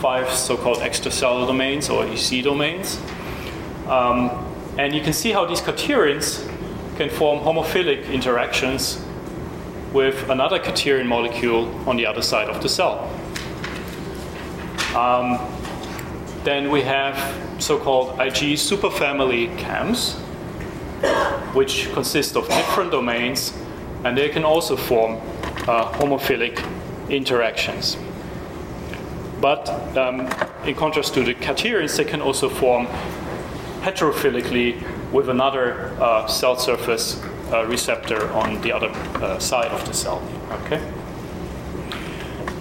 [0.00, 2.98] five so-called extracellular domains or EC domains.
[3.86, 4.30] Um,
[4.78, 6.46] and you can see how these cadherins
[6.98, 9.00] can form homophilic interactions
[9.92, 13.08] with another cadherin molecule on the other side of the cell.
[14.96, 15.38] Um,
[16.42, 17.16] then we have
[17.62, 20.14] so-called IG superfamily CAMs,
[21.54, 23.52] which consist of different domains
[24.02, 25.20] and they can also form
[25.68, 26.58] uh, homophilic
[27.08, 27.96] interactions.
[29.40, 30.28] But um,
[30.64, 32.88] in contrast to the cadherins, they can also form
[33.82, 34.82] heterophilically
[35.12, 40.22] with another uh, cell surface uh, receptor on the other uh, side of the cell.
[40.64, 40.80] Okay.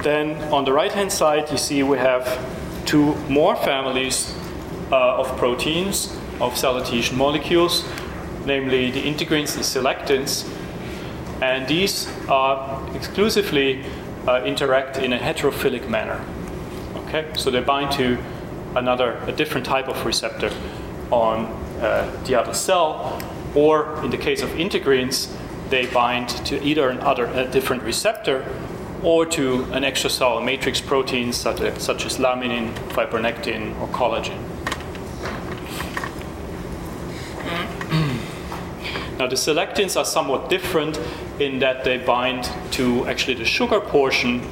[0.02, 2.40] Then on the right-hand side, you see we have
[2.86, 4.34] two more families
[4.92, 7.84] uh, of proteins of cell adhesion molecules,
[8.46, 10.48] namely the integrins and selectins,
[11.42, 13.84] and these are exclusively
[14.28, 16.24] uh, interact in a heterophilic manner.
[16.96, 18.18] Okay, so they bind to
[18.76, 20.52] another, a different type of receptor
[21.12, 21.46] on
[21.80, 23.22] Uh, the other cell,
[23.54, 25.32] or in the case of integrins,
[25.70, 28.46] they bind to either another a different receptor
[29.04, 34.38] or to an extracellular matrix protein such as, such as laminin, fibronectin, or collagen.
[39.20, 41.00] Now, the selectins are somewhat different
[41.40, 44.48] in that they bind to actually the sugar portion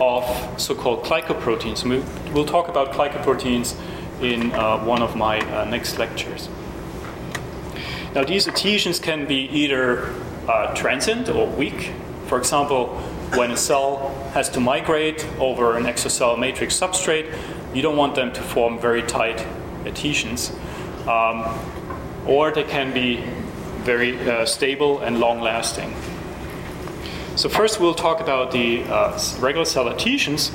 [0.00, 0.24] of
[0.60, 1.84] so called glycoproteins.
[2.32, 3.74] We'll talk about glycoproteins
[4.20, 6.48] in uh, one of my uh, next lectures.
[8.14, 10.14] Now, these adhesions can be either
[10.48, 11.92] uh, transient or weak.
[12.26, 12.88] For example,
[13.34, 17.36] when a cell has to migrate over an extracellular matrix substrate,
[17.74, 19.46] you don't want them to form very tight
[19.84, 20.52] adhesions.
[21.06, 21.44] Um,
[22.26, 23.22] or they can be
[23.84, 25.94] very uh, stable and long lasting.
[27.36, 30.50] So, first we'll talk about the uh, regular cell adhesions,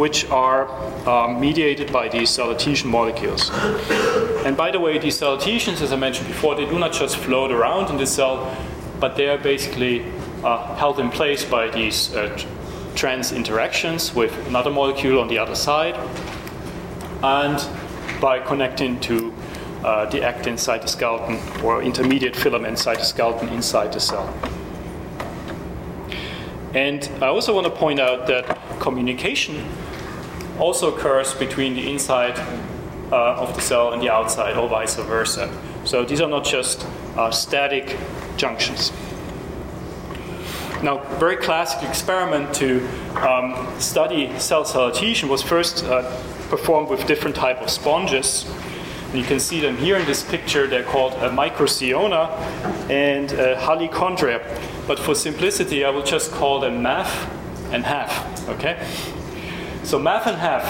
[0.00, 0.66] which are
[1.06, 3.50] um, mediated by these adhesion molecules.
[4.46, 7.52] And by the way, these adhesions, as I mentioned before, they do not just float
[7.52, 8.56] around in the cell,
[8.98, 10.06] but they are basically
[10.42, 12.34] uh, held in place by these uh,
[12.94, 15.94] trans interactions with another molecule on the other side
[17.22, 17.58] and
[18.22, 19.34] by connecting to
[19.84, 24.26] uh, the actin cytoskeleton or intermediate filament cytoskeleton inside the cell.
[26.72, 28.46] And I also want to point out that
[28.80, 29.62] communication
[30.60, 32.38] also occurs between the inside
[33.10, 35.50] uh, of the cell and the outside, or vice versa.
[35.84, 36.86] So these are not just
[37.16, 37.96] uh, static
[38.36, 38.92] junctions.
[40.82, 42.86] Now, very classic experiment to
[43.16, 46.02] um, study cell-cell adhesion was first uh,
[46.48, 48.50] performed with different type of sponges.
[49.10, 50.66] And you can see them here in this picture.
[50.66, 52.30] They're called a Microciona
[52.88, 54.40] and a Halichondria.
[54.86, 57.28] But for simplicity, I will just call them MAF
[57.72, 58.48] and HAF.
[58.48, 58.78] Okay?
[59.90, 60.64] So MAF and HAF.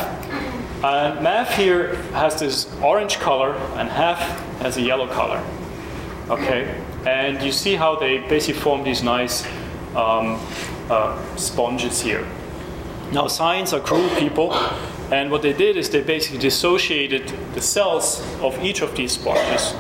[0.83, 4.17] And MAF here has this orange color, and HAF
[4.63, 5.45] has a yellow color.
[6.31, 6.75] Okay?
[7.05, 9.45] And you see how they basically form these nice
[9.95, 10.41] um,
[10.89, 12.27] uh, sponges here.
[13.13, 14.55] Now, science are cruel people,
[15.13, 19.75] and what they did is they basically dissociated the cells of each of these sponges.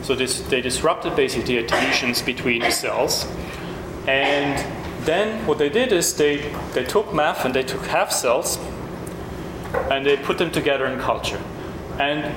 [0.00, 3.26] So this, they disrupted basically the adhesions between the cells.
[4.08, 8.58] And then what they did is they, they took MAF and they took HAF cells
[9.90, 11.40] and they put them together in culture.
[11.98, 12.34] And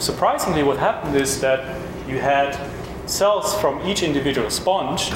[0.00, 2.58] surprisingly, what happened is that you had
[3.06, 5.12] cells from each individual sponge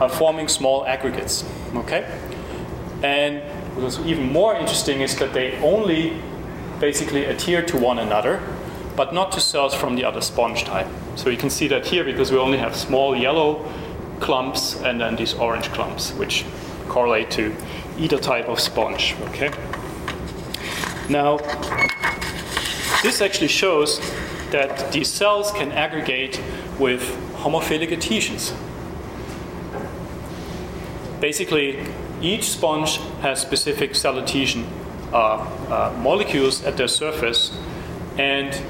[0.00, 1.44] are forming small aggregates.
[1.74, 2.06] Okay?
[3.02, 3.42] And
[3.74, 6.20] what was even more interesting is that they only
[6.80, 8.40] basically adhere to one another,
[8.96, 10.86] but not to cells from the other sponge type.
[11.16, 13.64] So you can see that here because we only have small yellow
[14.20, 16.44] clumps and then these orange clumps, which
[16.88, 17.54] correlate to
[17.98, 19.14] either type of sponge.
[19.28, 19.50] Okay?
[21.08, 21.38] Now,
[23.02, 24.00] this actually shows
[24.50, 26.40] that these cells can aggregate
[26.78, 27.02] with
[27.36, 28.52] homophilic adhesions.
[31.20, 31.86] Basically,
[32.20, 34.66] each sponge has specific cell adhesion
[35.12, 37.56] uh, uh, molecules at their surface,
[38.18, 38.60] and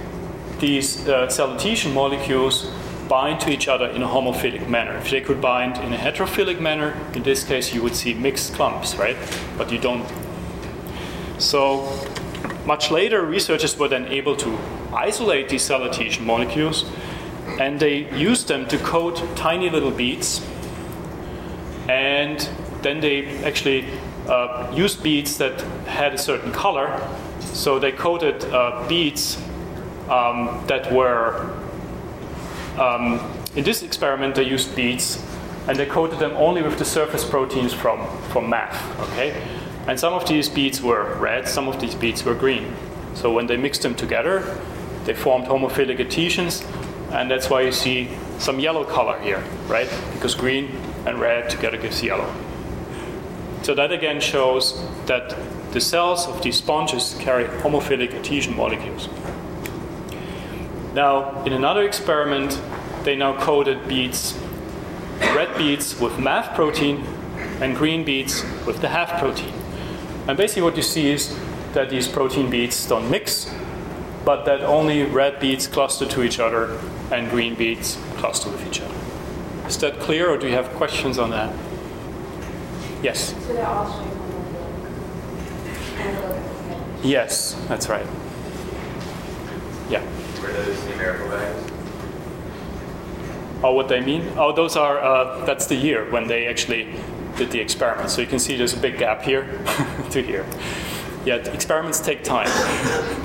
[0.60, 2.70] these uh, cell adhesion molecules
[3.08, 4.96] bind to each other in a homophilic manner.
[4.98, 8.54] If they could bind in a heterophilic manner, in this case you would see mixed
[8.54, 9.16] clumps, right?
[9.56, 10.06] But you don't.
[11.38, 11.88] So,
[12.66, 14.58] much later, researchers were then able to
[14.92, 16.84] isolate these cell adhesion molecules,
[17.58, 20.42] and they used them to coat tiny little beads
[21.88, 22.48] and
[22.82, 23.86] then they actually
[24.28, 27.00] uh, used beads that had a certain color.
[27.40, 29.38] So they coated uh, beads
[30.08, 31.57] um, that were,
[32.80, 33.20] um,
[33.56, 35.24] in this experiment, they used beads
[35.68, 38.74] and they coated them only with the surface proteins from, from MAF.
[39.12, 39.42] Okay?
[39.86, 42.74] And some of these beads were red, some of these beads were green.
[43.14, 44.58] So when they mixed them together,
[45.04, 46.64] they formed homophilic adhesions,
[47.10, 48.08] and that's why you see
[48.38, 49.88] some yellow color here, right?
[50.14, 50.70] Because green
[51.06, 52.32] and red together gives yellow.
[53.62, 55.36] So that again shows that
[55.72, 59.08] the cells of these sponges carry homophilic adhesion molecules.
[60.98, 62.60] Now, in another experiment,
[63.04, 64.36] they now coated beads,
[65.20, 67.04] red beads with MAF protein
[67.60, 69.54] and green beads with the HAF protein.
[70.26, 71.38] And basically, what you see is
[71.72, 73.48] that these protein beads don't mix,
[74.24, 76.76] but that only red beads cluster to each other
[77.12, 78.96] and green beads cluster with each other.
[79.68, 81.54] Is that clear, or do you have questions on that?
[83.04, 83.36] Yes.
[83.46, 84.16] So they're all shaped
[87.04, 88.06] Yes, that's right.
[89.88, 90.02] Yeah.
[90.48, 91.70] Were those numerical values?
[93.62, 94.32] Oh, what they mean?
[94.36, 96.94] Oh, those are, uh, that's the year when they actually
[97.36, 98.08] did the experiment.
[98.08, 99.42] So you can see there's a big gap here
[100.10, 100.46] to here.
[101.26, 102.48] Yeah, experiments take time.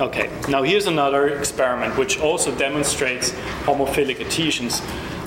[0.00, 3.30] Okay, now here's another experiment which also demonstrates
[3.66, 4.80] homophilic adhesions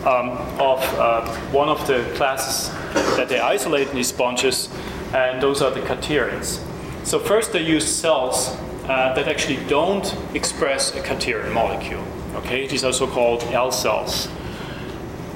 [0.06, 2.74] um, of uh, one of the classes
[3.16, 4.68] that they isolate in these sponges,
[5.14, 6.65] and those are the cadherins.
[7.06, 8.50] So first they use cells
[8.86, 12.04] uh, that actually don't express a cadherin molecule.
[12.38, 14.28] Okay, these are so-called L cells.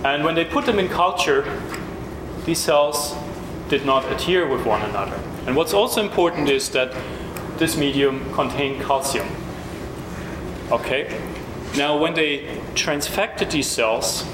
[0.04, 1.62] And when they put them in culture,
[2.46, 3.16] these cells
[3.70, 5.20] did not adhere with one another.
[5.46, 6.92] And what's also important is that
[7.58, 9.28] this medium contained calcium.
[10.72, 11.22] Okay?
[11.78, 14.26] Now, when they transfected these cells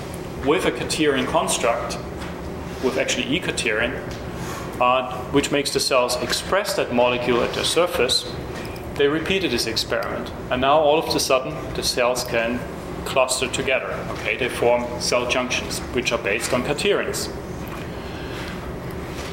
[0.45, 1.97] with a cadherin construct,
[2.81, 3.99] with actually E cadherin,
[4.80, 8.32] uh, which makes the cells express that molecule at their surface,
[8.95, 10.32] they repeated this experiment.
[10.51, 12.59] And now, all of a sudden, the cells can
[13.05, 13.91] cluster together.
[14.11, 14.38] Okay?
[14.38, 17.30] They form cell junctions, which are based on cadherins.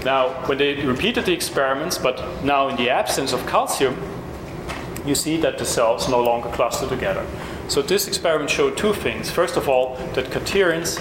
[0.04, 3.96] Now, when they repeated the experiments, but now in the absence of calcium,
[5.06, 7.24] you see that the cells no longer cluster together.
[7.68, 9.30] So this experiment showed two things.
[9.30, 10.98] First of all, that cadherins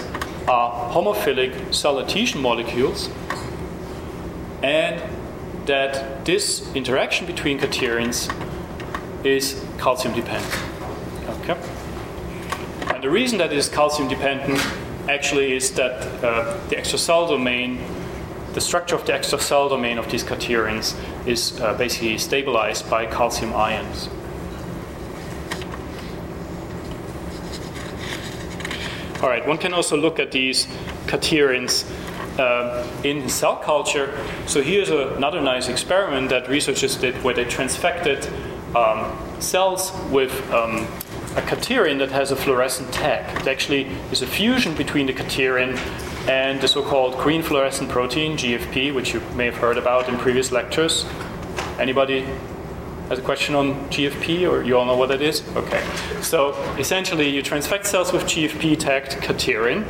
[0.48, 3.08] are homophilic cell adhesion molecules,
[4.62, 5.02] and
[5.66, 8.32] that this interaction between cadherins
[9.24, 10.54] is calcium dependent.
[11.40, 11.58] Okay?
[12.94, 14.60] And the reason that it is calcium dependent
[15.08, 17.78] actually is that uh, the extracellular domain
[18.52, 20.94] the structure of the extracellular domain of these cadherins
[21.26, 24.08] is uh, basically stabilized by calcium ions.
[29.22, 30.66] All right, one can also look at these
[31.06, 31.88] cadherins
[32.38, 34.18] uh, in cell culture.
[34.46, 38.26] So here's a, another nice experiment that researchers did where they transfected
[38.74, 40.86] um, cells with um,
[41.36, 43.40] a catenin that has a fluorescent tag.
[43.40, 45.76] It actually is a fusion between the catenin
[46.28, 50.52] and the so-called green fluorescent protein, GFP, which you may have heard about in previous
[50.52, 51.04] lectures.
[51.78, 52.26] Anybody
[53.08, 55.42] has a question on GFP, or you all know what that is?
[55.56, 55.82] Okay.
[56.20, 59.84] So essentially, you transfect cells with GFP tagged catenin,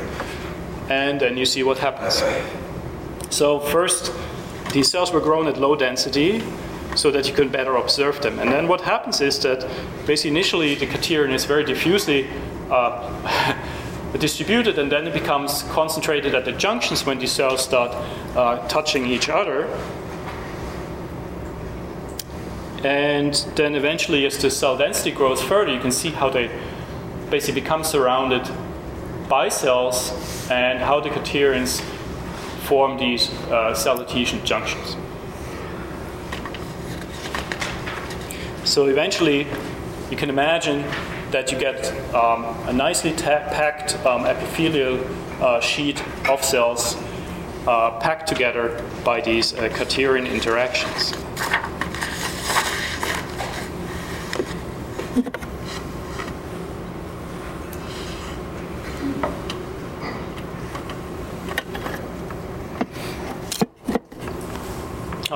[0.92, 2.22] and then you see what happens.
[3.30, 4.12] So first,
[4.72, 6.42] these cells were grown at low density
[6.94, 8.38] so that you can better observe them.
[8.38, 9.60] And then what happens is that
[10.06, 12.28] basically initially the catenin is very diffusely
[12.70, 13.56] uh,
[14.18, 17.92] distributed and then it becomes concentrated at the junctions when these cells start
[18.36, 19.66] uh, touching each other.
[22.84, 26.50] And then eventually, as the cell density grows further, you can see how they
[27.30, 28.44] basically become surrounded
[29.32, 30.12] by cells
[30.50, 31.80] and how the catenins
[32.68, 34.94] form these uh, cell adhesion junctions.
[38.64, 39.46] So eventually,
[40.10, 40.84] you can imagine
[41.30, 41.78] that you get
[42.14, 45.00] um, a nicely ta- packed um, epithelial
[45.40, 46.98] uh, sheet of cells
[47.66, 49.70] uh, packed together by these uh,
[50.26, 51.14] interactions.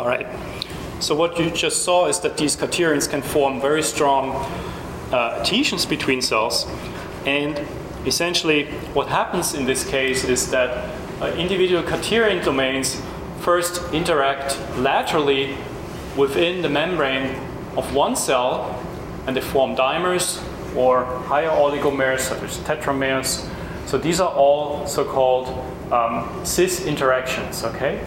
[0.06, 0.28] All right.
[1.00, 4.36] So what you just saw is that these catenins can form very strong
[5.10, 6.64] uh, adhesions between cells,
[7.26, 7.60] and
[8.06, 13.02] essentially what happens in this case is that uh, individual catenin domains
[13.40, 15.56] first interact laterally
[16.16, 17.34] within the membrane
[17.76, 18.80] of one cell,
[19.26, 20.40] and they form dimers
[20.76, 23.44] or higher oligomers such as tetramers.
[23.86, 25.48] So these are all so-called
[25.92, 27.64] um, cis interactions.
[27.64, 28.00] Okay.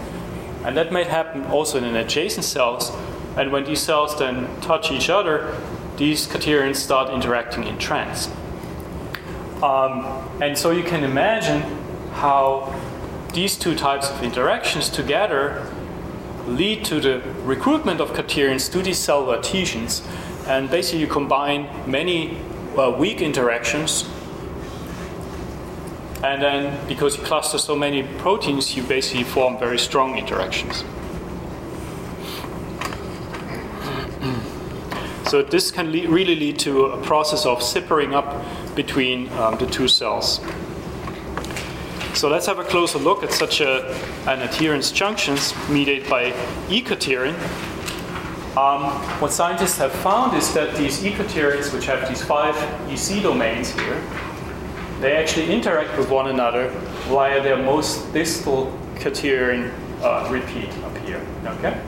[0.63, 2.91] And that might happen also in adjacent cells.
[3.37, 5.57] And when these cells then touch each other,
[5.97, 8.29] these catenins start interacting in trans.
[9.61, 10.05] Um,
[10.41, 11.61] and so you can imagine
[12.13, 12.73] how
[13.33, 15.71] these two types of interactions together
[16.47, 20.01] lead to the recruitment of catenins to these cellular adhesions.
[20.47, 22.37] And basically, you combine many
[22.77, 24.09] uh, weak interactions
[26.23, 30.83] and then, because you cluster so many proteins, you basically form very strong interactions.
[35.29, 38.43] So this can le- really lead to a process of zippering up
[38.75, 40.41] between um, the two cells.
[42.15, 43.93] So let's have a closer look at such a,
[44.27, 46.33] an adherence junctions mediated by
[46.67, 47.35] E-catenin.
[48.57, 48.89] Um,
[49.21, 52.55] what scientists have found is that these E-catenins, which have these five
[52.89, 54.01] EC domains here,
[54.99, 56.69] they actually interact with one another
[57.07, 59.71] via their most distal catenin
[60.01, 61.25] uh, repeat up here.
[61.45, 61.81] Okay?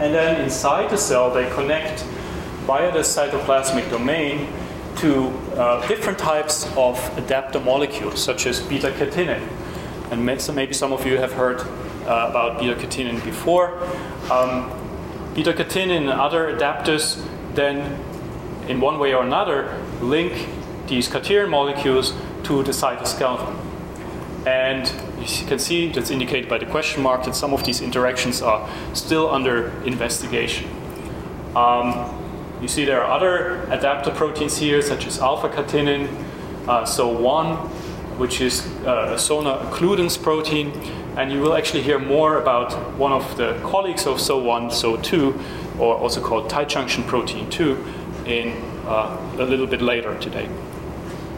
[0.00, 2.02] And then inside the cell, they connect
[2.66, 4.48] via the cytoplasmic domain
[4.96, 9.46] to uh, different types of adapter molecules, such as beta catenin.
[10.10, 13.78] And maybe some of you have heard uh, about beta catenin before.
[14.30, 14.70] Um,
[15.34, 18.00] beta catenin and other adapters then,
[18.68, 20.48] in one way or another, link
[20.86, 22.12] these catenin molecules
[22.44, 23.56] to the cytoskeleton.
[24.46, 28.42] And you can see that's indicated by the question mark that some of these interactions
[28.42, 30.68] are still under investigation.
[31.56, 32.20] Um,
[32.60, 36.08] you see there are other adapter proteins here, such as alpha catenin,
[36.66, 37.56] uh, ZO1,
[38.18, 40.70] which is uh, a zona occludens protein,
[41.16, 45.96] and you will actually hear more about one of the colleagues of ZO1, ZO2, or
[45.96, 47.84] also called tight junction protein 2,
[48.26, 48.52] in
[48.86, 50.48] uh, a little bit later today.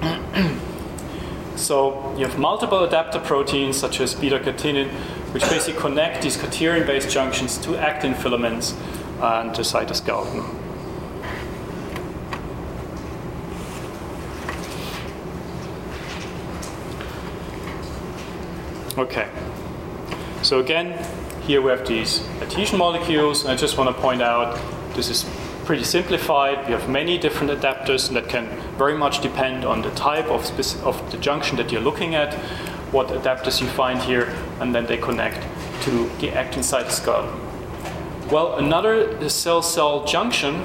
[1.56, 4.88] so you have multiple adapter proteins such as beta catenin,
[5.32, 8.74] which basically connect these catenin-based junctions to actin filaments
[9.20, 10.44] and the cytoskeleton.
[18.98, 19.28] Okay.
[20.42, 20.96] So again,
[21.42, 24.58] here we have these adhesion molecules, and I just want to point out
[24.94, 25.24] this is
[25.66, 26.64] pretty simplified.
[26.66, 28.46] We have many different adapters that can
[28.78, 30.48] very much depend on the type of,
[30.84, 32.34] of the junction that you're looking at,
[32.92, 35.44] what adapters you find here, and then they connect
[35.82, 37.34] to the actin cytoskeleton.
[38.30, 40.62] Well, another cell-cell junction,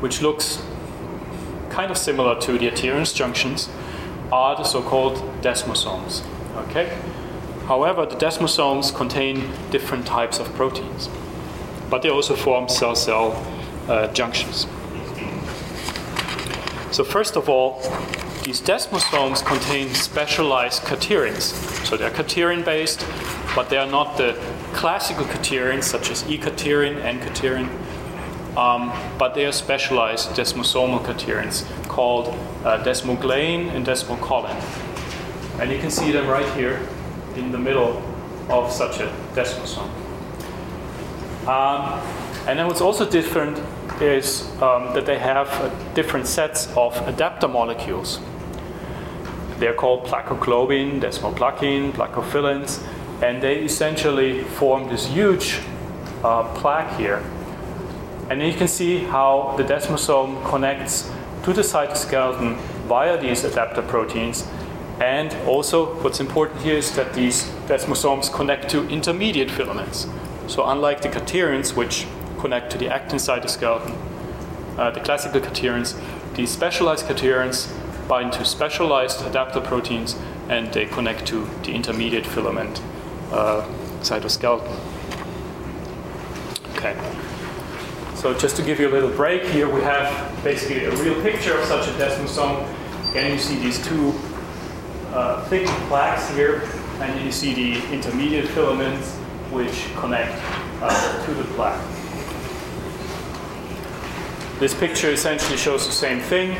[0.00, 0.62] which looks
[1.68, 3.68] kind of similar to the adherence junctions,
[4.30, 6.24] are the so-called desmosomes.
[6.68, 6.96] Okay.
[7.66, 11.08] However, the desmosomes contain different types of proteins.
[11.88, 13.32] but they also form cell-cell
[13.88, 14.66] uh, junctions.
[16.92, 17.80] So first of all,
[18.44, 21.52] these desmosomes contain specialized cadherins.
[21.84, 23.04] So they're catenin based,
[23.54, 24.40] but they are not the
[24.72, 27.68] classical catenins such as E catenin, N catenin,
[28.56, 32.28] um, but they are specialized desmosomal catenins called
[32.64, 34.56] uh, desmoglein and desmocollin.
[35.60, 36.80] And you can see them right here
[37.34, 38.02] in the middle
[38.48, 39.90] of such a desmosome.
[41.46, 42.00] Um,
[42.46, 43.60] and then what's also different
[44.00, 48.20] is um, that they have uh, different sets of adapter molecules.
[49.58, 52.82] They're called plakoglobin, desmoplakin, plakophilins,
[53.22, 55.60] and they essentially form this huge
[56.22, 57.22] uh, plaque here.
[58.28, 61.10] And you can see how the desmosome connects
[61.44, 62.56] to the cytoskeleton
[62.88, 64.46] via these adapter proteins.
[65.00, 70.06] And also, what's important here is that these desmosomes connect to intermediate filaments.
[70.48, 72.06] So, unlike the catenins, which
[72.36, 73.96] connect to the actin cytoskeleton,
[74.78, 75.98] uh, the classical catenins,
[76.34, 77.72] these specialized catenins
[78.08, 80.16] bind to specialized adapter proteins
[80.48, 82.80] and they connect to the intermediate filament
[83.32, 83.66] uh,
[84.00, 84.70] cytoskeleton.
[86.76, 86.96] Okay.
[88.14, 91.56] So just to give you a little break here, we have basically a real picture
[91.58, 92.66] of such a desmosome.
[93.10, 94.14] Again, you see these two
[95.12, 96.62] uh, thick plaques here,
[97.00, 99.14] and you see the intermediate filaments
[99.50, 100.38] which connect
[100.82, 101.95] uh, to the plaque.
[104.58, 106.56] This picture essentially shows the same thing.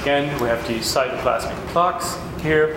[0.00, 2.74] Again, we have these cytoplasmic plaques here,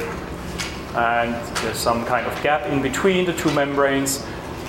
[0.96, 1.34] and
[1.64, 4.26] there's some kind of gap in between the two membranes.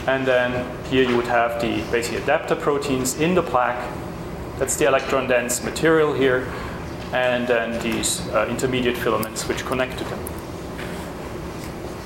[0.07, 3.93] And then here you would have the basic adapter proteins in the plaque.
[4.59, 6.47] That's the electron dense material here.
[7.13, 10.21] And then these uh, intermediate filaments which connect to them.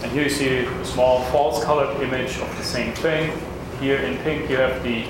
[0.03, 3.39] And here you see a small false colored image of the same thing.
[3.79, 5.05] Here in pink you have the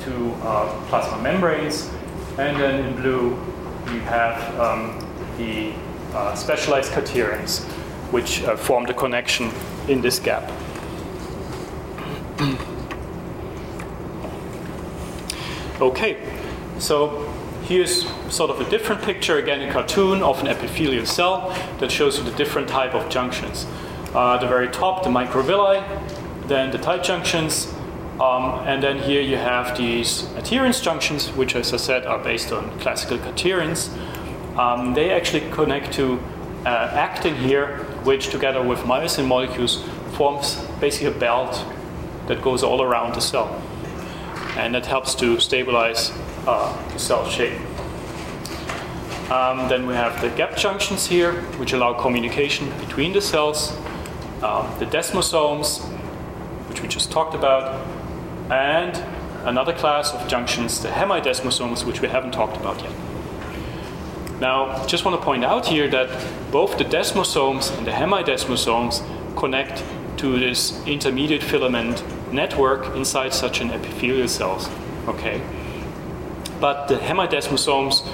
[0.00, 1.88] two uh, plasma membranes.
[2.38, 3.30] And then in blue
[3.92, 4.98] you have um,
[5.38, 5.72] the
[6.14, 7.64] uh, specialized catenins
[8.10, 9.50] which uh, form the connection
[9.88, 10.50] in this gap.
[15.80, 16.16] okay,
[16.78, 17.32] so
[17.64, 22.18] here's sort of a different picture, again a cartoon of an epithelial cell that shows
[22.18, 23.66] you the different type of junctions.
[24.14, 25.82] Uh, the very top, the microvilli,
[26.46, 27.74] then the tight junctions,
[28.20, 32.50] um, and then here you have these adherens junctions, which, as I said, are based
[32.50, 33.90] on classical catenins.
[34.56, 36.18] Um, they actually connect to
[36.64, 41.62] uh, actin here, which together with myosin molecules forms basically a belt
[42.26, 43.62] that goes all around the cell.
[44.56, 46.10] And that helps to stabilize
[46.46, 47.60] uh, the cell shape.
[49.30, 53.72] Um, then we have the gap junctions here, which allow communication between the cells.
[54.42, 55.82] Um, the desmosomes,
[56.68, 57.84] which we just talked about,
[58.50, 58.96] and
[59.46, 62.92] another class of junctions, the hemidesmosomes, which we haven't talked about yet.
[64.40, 66.08] Now, just want to point out here that
[66.52, 69.02] both the desmosomes and the hemidesmosomes
[69.36, 69.82] connect
[70.18, 74.68] to this intermediate filament network inside such an epithelial cells.
[75.08, 75.40] Okay,
[76.60, 78.04] but the hemidesmosomes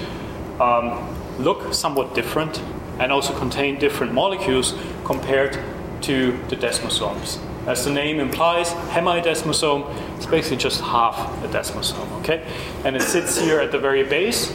[0.61, 2.61] um, look somewhat different
[2.99, 5.59] and also contain different molecules compared
[6.01, 7.39] to the desmosomes.
[7.65, 12.45] As the name implies, hemidesmosome is basically just half a desmosome, okay?
[12.85, 14.53] And it sits here at the very base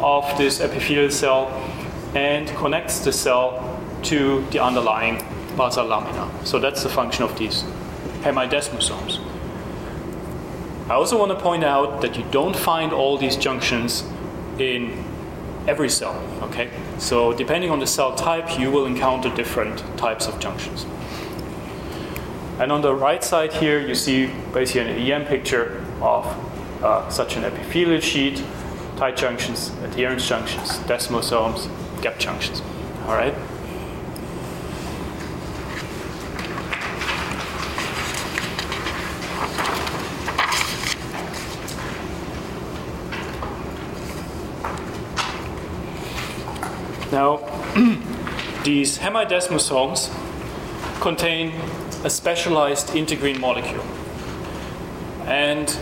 [0.00, 1.48] of this epithelial cell
[2.14, 5.22] and connects the cell to the underlying
[5.56, 6.28] basal lamina.
[6.44, 7.64] So that's the function of these
[8.22, 9.20] hemidesmosomes.
[10.88, 14.04] I also want to point out that you don't find all these junctions
[14.58, 15.04] in
[15.66, 16.70] every cell, okay?
[16.98, 20.84] So depending on the cell type, you will encounter different types of junctions.
[22.58, 26.24] And on the right side here, you see basically an EM picture of
[26.84, 28.44] uh, such an epithelial sheet,
[28.96, 31.68] tight junctions, adherens junctions, desmosomes,
[32.00, 32.62] gap junctions.
[33.06, 33.34] All right?
[47.10, 47.38] Now,
[48.64, 50.10] these hemidesmosomes
[51.00, 51.52] contain
[52.04, 53.82] a specialized integrin molecule.
[55.26, 55.74] And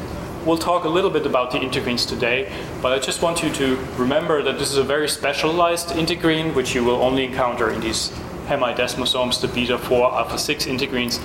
[0.47, 3.77] we'll talk a little bit about the integrins today, but I just want you to
[3.97, 8.11] remember that this is a very specialized integrin, which you will only encounter in these
[8.47, 11.21] hemidesmosomes, the beta 4 alpha 6 integrins.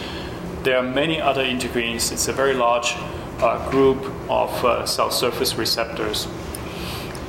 [0.64, 2.12] There are many other integrins.
[2.12, 2.95] It's a very large
[3.39, 6.28] uh, group of uh, cell surface receptors.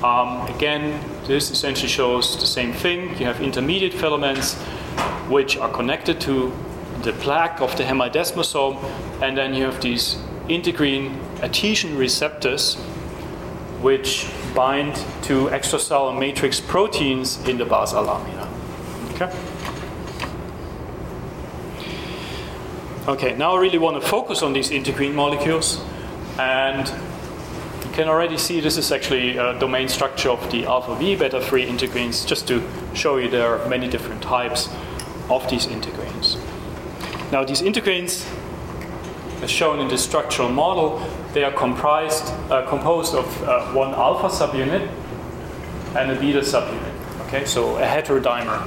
[0.03, 3.11] Um, again, this essentially shows the same thing.
[3.19, 4.55] You have intermediate filaments
[5.29, 6.51] which are connected to
[7.03, 8.83] the plaque of the hemidesmosome,
[9.23, 10.17] and then you have these
[10.49, 12.77] integrin adhesion receptors
[13.81, 18.49] which bind to extracellular matrix proteins in the basal lamina.
[19.15, 19.31] Okay?
[23.07, 25.81] Okay, now I really want to focus on these integrin molecules
[26.39, 31.17] and you can already see this is actually a domain structure of the alpha V
[31.17, 32.63] beta 3 integrins just to
[32.95, 34.69] show you there are many different types
[35.31, 36.37] of these integrins.
[37.31, 38.27] Now these integrins
[39.43, 41.01] as shown in the structural model
[41.33, 44.89] they are comprised, uh, composed of uh, one alpha subunit
[45.95, 46.95] and a beta subunit.
[47.27, 48.67] Okay, so a heterodimer.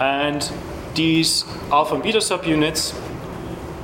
[0.00, 0.52] And
[0.94, 2.94] these alpha and beta subunits,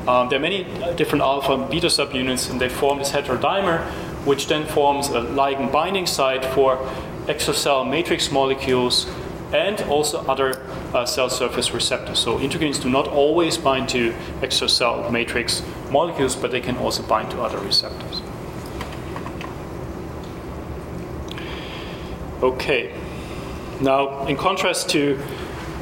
[0.09, 0.65] um, there are many
[0.97, 3.85] different alpha and beta subunits, and they form this heterodimer,
[4.27, 6.77] which then forms a ligand binding site for
[7.27, 9.07] extracellular matrix molecules
[9.53, 12.19] and also other uh, cell surface receptors.
[12.19, 17.31] So integrins do not always bind to extracellular matrix molecules, but they can also bind
[17.33, 18.23] to other receptors.
[22.43, 22.93] Okay.
[23.81, 25.21] Now, in contrast to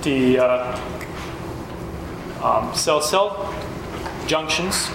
[0.02, 0.80] the uh,
[2.42, 3.54] um, cell-cell
[4.26, 4.88] junctions,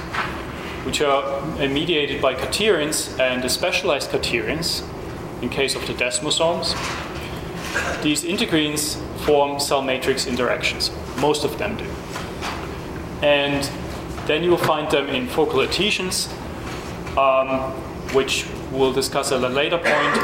[0.84, 4.84] which are mediated by cadherins and the specialized cadherins,
[5.42, 6.74] in case of the desmosomes,
[8.02, 10.92] these integrins form cell matrix interactions.
[11.18, 11.86] Most of them do.
[13.22, 13.70] And
[14.28, 16.28] then you will find them in focal adhesions,
[17.18, 17.72] um,
[18.14, 20.18] which we'll discuss at a later point.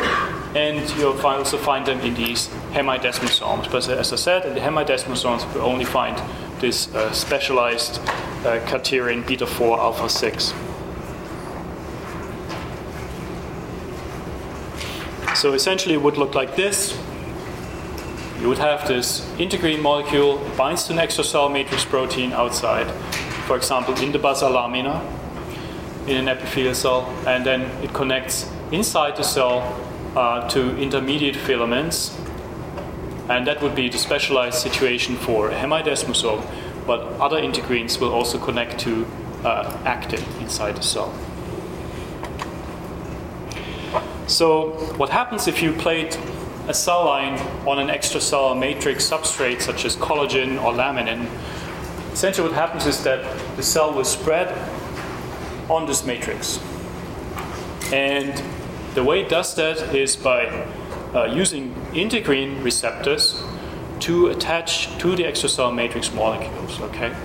[0.56, 3.72] And you'll also find them in these hemidesmosomes.
[3.72, 6.22] But as I said, in the hemidesmosomes, we only find
[6.60, 8.00] this uh, specialized
[8.46, 8.60] uh,
[9.26, 10.54] beta 4 alpha 6.
[15.36, 16.98] So essentially, it would look like this
[18.44, 22.92] you would have this integrin molecule binds to an extracellular matrix protein outside,
[23.48, 25.02] for example, in the basal lamina
[26.08, 29.62] in an epithelial cell, and then it connects inside the cell
[30.18, 32.20] uh, to intermediate filaments,
[33.30, 36.46] and that would be the specialized situation for hemidesmosome,
[36.86, 39.06] but other integrins will also connect to
[39.46, 41.14] uh, actin inside the cell.
[44.28, 46.20] So, what happens if you plate
[46.68, 47.38] a cell line
[47.68, 51.28] on an extracellular matrix substrate such as collagen or laminin,
[52.14, 53.24] essentially what happens is that
[53.58, 54.48] the cell will spread
[55.70, 56.60] on this matrix.
[57.92, 58.42] And
[58.96, 60.46] the way it does that is by
[61.14, 63.44] uh, using integrin receptors
[64.02, 66.80] to attach to the extracellular matrix molecules.
[66.82, 67.16] Okay.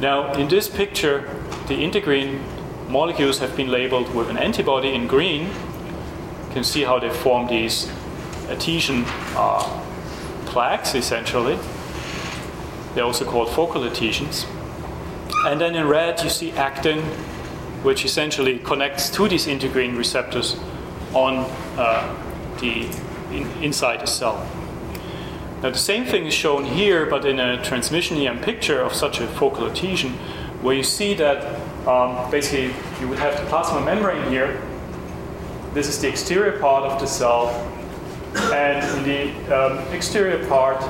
[0.00, 1.22] Now, in this picture,
[1.68, 2.40] the integrin
[2.88, 5.42] molecules have been labeled with an antibody in green.
[5.42, 7.90] You can see how they form these
[8.48, 9.04] adhesion
[10.46, 11.58] plaques, essentially.
[12.94, 14.46] They're also called focal adhesions.
[15.46, 17.00] And then in red, you see actin,
[17.82, 20.56] which essentially connects to these integrin receptors
[21.12, 21.44] on
[21.76, 22.14] uh,
[22.60, 22.88] the
[23.32, 24.36] in, inside the cell.
[25.62, 29.20] Now, the same thing is shown here, but in a transmission EM picture of such
[29.20, 30.12] a focal adhesion,
[30.62, 34.62] where you see that um, basically you would have the plasma membrane here.
[35.72, 37.48] This is the exterior part of the cell,
[38.34, 40.82] and in the um, exterior part,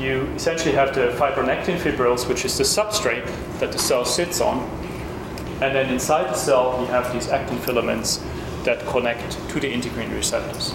[0.00, 3.24] you essentially have the fibronectin fibrils, which is the substrate
[3.60, 4.68] that the cell sits on.
[5.62, 8.22] And then inside the cell, you have these actin filaments
[8.64, 10.74] that connect to the integrin receptors.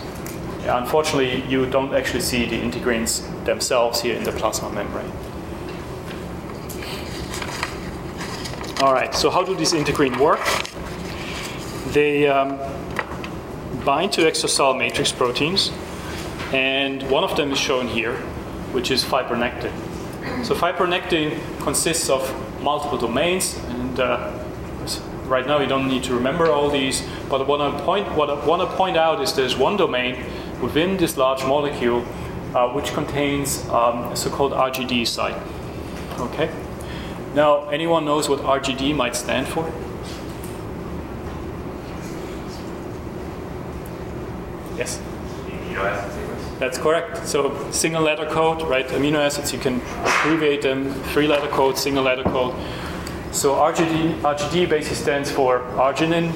[0.61, 5.11] Yeah, unfortunately, you don't actually see the integrins themselves here in the plasma membrane.
[8.81, 10.39] All right, so how do these integrins work?
[11.93, 12.57] They um,
[13.89, 15.71] bind to extracellular matrix proteins,
[16.53, 18.13] and one of them is shown here,
[18.71, 19.73] which is fibronectin.
[20.45, 21.27] So fibronectin
[21.61, 22.21] consists of
[22.61, 24.31] multiple domains, and uh,
[25.25, 27.01] right now you don't need to remember all these.
[27.31, 30.13] But what I point what I want to point out is there's one domain
[30.61, 32.01] within this large molecule
[32.53, 35.41] uh, which contains um, a so-called RGD site.
[36.27, 36.47] Okay.
[37.33, 39.65] Now, anyone knows what RGD might stand for?
[44.79, 44.97] Yes.
[45.47, 46.59] Amino acid sequence?
[46.59, 47.27] That's correct.
[47.27, 48.87] So single letter code, right?
[48.87, 52.55] Amino acids, you can abbreviate them, three letter code, single letter code.
[53.31, 56.31] So RGD, RGD basically stands for arginine,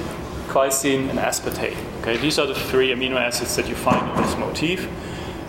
[0.48, 1.76] glycine, and aspartate.
[2.02, 4.84] Okay, these are the three amino acids that you find in this motif,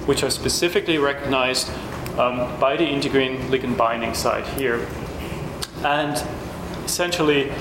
[0.08, 1.70] which are specifically recognized
[2.18, 4.88] um, by the integrin ligand binding site here.
[5.84, 6.16] And
[6.86, 7.52] essentially,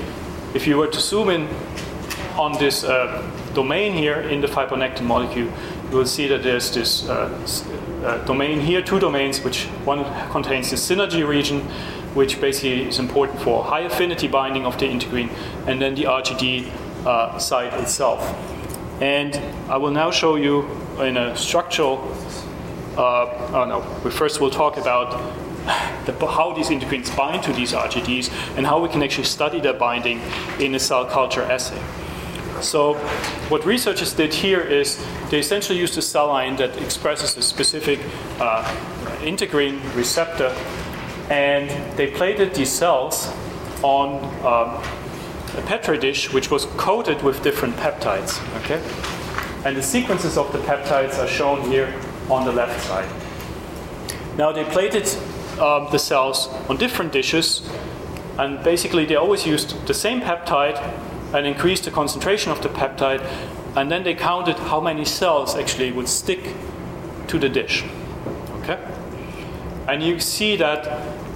[0.53, 1.49] if you were to zoom in
[2.37, 3.21] on this uh,
[3.55, 5.51] domain here in the fibronectin molecule,
[5.89, 7.29] you will see that there's this uh,
[8.03, 11.61] uh, domain here, two domains, which one contains the synergy region,
[12.13, 15.29] which basically is important for high affinity binding of the integrin,
[15.65, 16.69] and then the RGD
[17.05, 18.21] uh, site itself.
[19.01, 19.35] And
[19.69, 21.97] I will now show you in a structural,
[22.97, 25.11] uh, oh no, we first will talk about
[26.05, 29.73] the, how these integrins bind to these RGDs and how we can actually study their
[29.73, 30.21] binding
[30.59, 31.81] in a cell culture assay.
[32.65, 32.95] So
[33.49, 34.97] what researchers did here is
[35.29, 37.99] they essentially used a cell line that expresses a specific
[38.39, 38.63] uh,
[39.21, 40.49] integrin receptor
[41.29, 43.31] and they plated these cells
[43.83, 44.83] on um,
[45.57, 48.41] a Petri dish which was coated with different peptides.
[48.61, 48.81] Okay?
[49.63, 51.93] And the sequences of the peptides are shown here
[52.29, 53.09] on the left side.
[54.37, 55.07] Now they plated
[55.59, 57.61] um, the cells on different dishes,
[58.37, 60.77] and basically they always used the same peptide
[61.35, 63.21] and increased the concentration of the peptide,
[63.75, 66.53] and then they counted how many cells actually would stick
[67.27, 67.83] to the dish.
[68.61, 68.79] Okay?
[69.87, 70.87] And you see that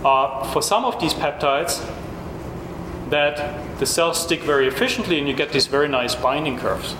[0.06, 1.86] uh, for some of these peptides,
[3.10, 6.95] that the cells stick very efficiently and you get these very nice binding curves.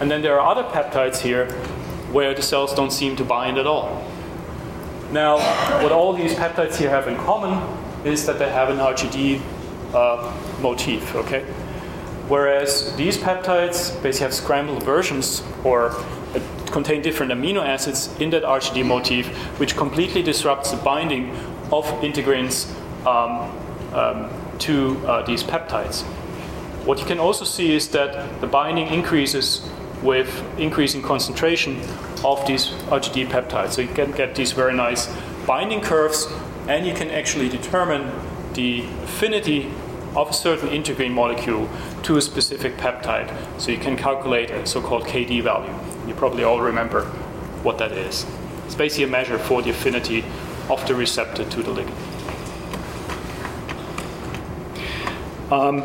[0.00, 1.50] And then there are other peptides here
[2.10, 4.04] where the cells don't seem to bind at all.
[5.12, 5.38] Now,
[5.82, 7.62] what all these peptides here have in common
[8.04, 9.40] is that they have an RGD
[9.94, 11.44] uh, motif, okay?
[12.28, 16.40] Whereas these peptides basically have scrambled versions or uh,
[16.72, 19.28] contain different amino acids in that RGD motif,
[19.60, 21.30] which completely disrupts the binding
[21.70, 22.68] of integrins
[23.06, 23.52] um,
[23.94, 26.02] um, to uh, these peptides.
[26.84, 29.68] What you can also see is that the binding increases
[30.02, 31.80] with increasing concentration
[32.24, 33.72] of these RGD peptides.
[33.72, 35.08] So you can get these very nice
[35.46, 36.26] binding curves,
[36.68, 38.10] and you can actually determine
[38.54, 39.70] the affinity
[40.16, 41.68] of a certain integrin molecule
[42.02, 43.30] to a specific peptide.
[43.60, 45.72] So you can calculate a so-called KD value.
[46.08, 47.04] You probably all remember
[47.62, 48.26] what that is.
[48.64, 50.24] It's basically a measure for the affinity
[50.68, 51.92] of the receptor to the ligand.
[55.52, 55.82] Um,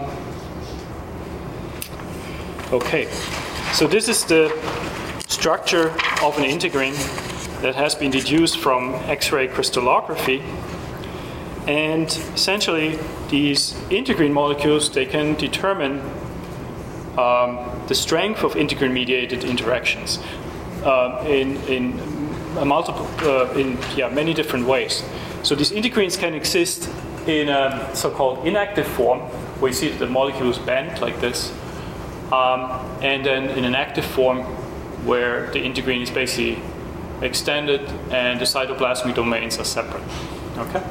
[2.72, 3.08] okay,
[3.74, 4.50] so this is the
[5.28, 5.90] structure
[6.24, 6.94] of an integrin
[7.62, 10.44] that has been deduced from X-ray crystallography.
[11.68, 12.98] And essentially,
[13.30, 16.02] these integrin molecules they can determine
[17.18, 20.20] um, the strength of integrin-mediated interactions
[20.84, 22.00] uh, in, in
[22.66, 25.04] multiple uh, in yeah many different ways.
[25.44, 26.90] So these integrins can exist
[27.28, 29.20] in a so-called inactive form,
[29.60, 31.52] where you see that the molecules bend like this,
[32.32, 34.40] um, and then in an active form,
[35.06, 36.62] where the integrin is basically
[37.22, 37.82] extended
[38.12, 40.04] and the cytoplasmic domains are separate.
[40.58, 40.84] Okay.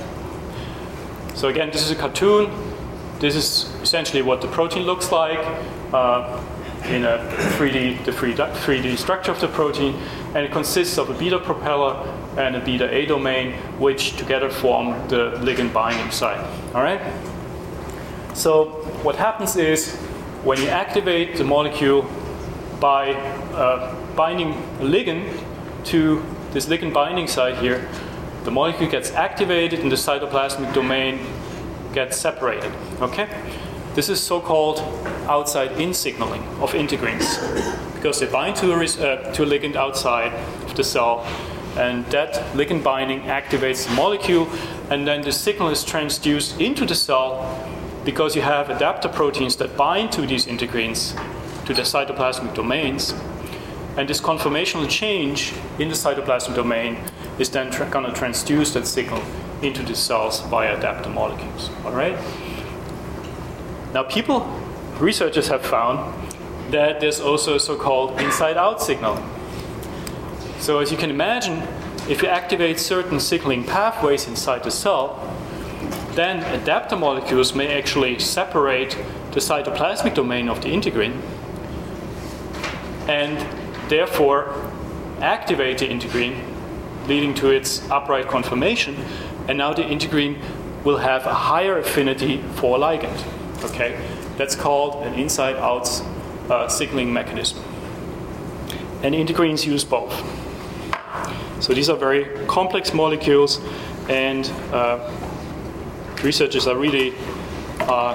[1.41, 2.51] So again, this is a cartoon.
[3.18, 5.38] This is essentially what the protein looks like
[5.91, 6.38] uh,
[6.84, 7.16] in a
[7.57, 9.95] 3D, the 3D structure of the protein,
[10.34, 11.97] and it consists of a beta propeller
[12.36, 16.45] and a beta A domain, which together form the ligand binding site.
[16.74, 17.01] All right.
[18.34, 19.97] So what happens is
[20.45, 22.03] when you activate the molecule
[22.80, 25.43] by uh, binding a ligand
[25.84, 26.22] to
[26.53, 27.88] this ligand binding site here,
[28.45, 31.20] the molecule gets activated and the cytoplasmic domain
[31.93, 32.72] gets separated.
[33.01, 33.28] Okay?
[33.95, 34.78] This is so-called
[35.28, 37.38] outside-in signaling of integrins
[37.95, 40.32] because they bind to a, uh, to a ligand outside
[40.64, 41.26] of the cell
[41.76, 44.49] and that ligand binding activates the molecule
[44.91, 47.45] and then the signal is transduced into the cell
[48.05, 51.14] because you have adapter proteins that bind to these integrins,
[51.66, 53.14] to the cytoplasmic domains.
[53.97, 56.97] And this conformational change in the cytoplasmic domain
[57.41, 59.22] is then tra- going to transduce that signal
[59.62, 61.70] into the cells via adapter molecules.
[61.84, 62.16] All right?
[63.93, 64.41] Now, people,
[65.01, 66.14] researchers have found
[66.70, 69.20] that there's also a so called inside out signal.
[70.61, 71.66] So, as you can imagine,
[72.09, 75.26] if you activate certain signaling pathways inside the cell,
[76.12, 78.97] then adapter molecules may actually separate
[79.32, 81.20] the cytoplasmic domain of the integrin
[83.09, 83.38] and
[83.88, 84.55] therefore
[85.20, 86.49] activate the integrin,
[87.11, 88.96] leading to its upright conformation.
[89.48, 90.38] And now the integrin
[90.84, 93.20] will have a higher affinity for a ligand.
[93.64, 94.00] Okay,
[94.38, 95.88] that's called an inside-out
[96.48, 97.58] uh, signaling mechanism.
[99.02, 100.14] And integrins use both.
[101.61, 103.61] So these are very complex molecules,
[104.08, 104.98] and uh,
[106.22, 107.12] researchers are really
[107.80, 108.14] uh,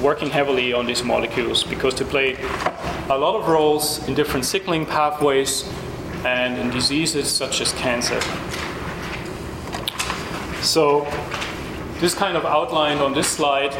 [0.00, 2.36] working heavily on these molecules because they play
[3.10, 5.68] a lot of roles in different signaling pathways
[6.24, 8.20] and in diseases such as cancer.
[10.62, 11.06] So,
[12.00, 13.74] this kind of outlined on this slide,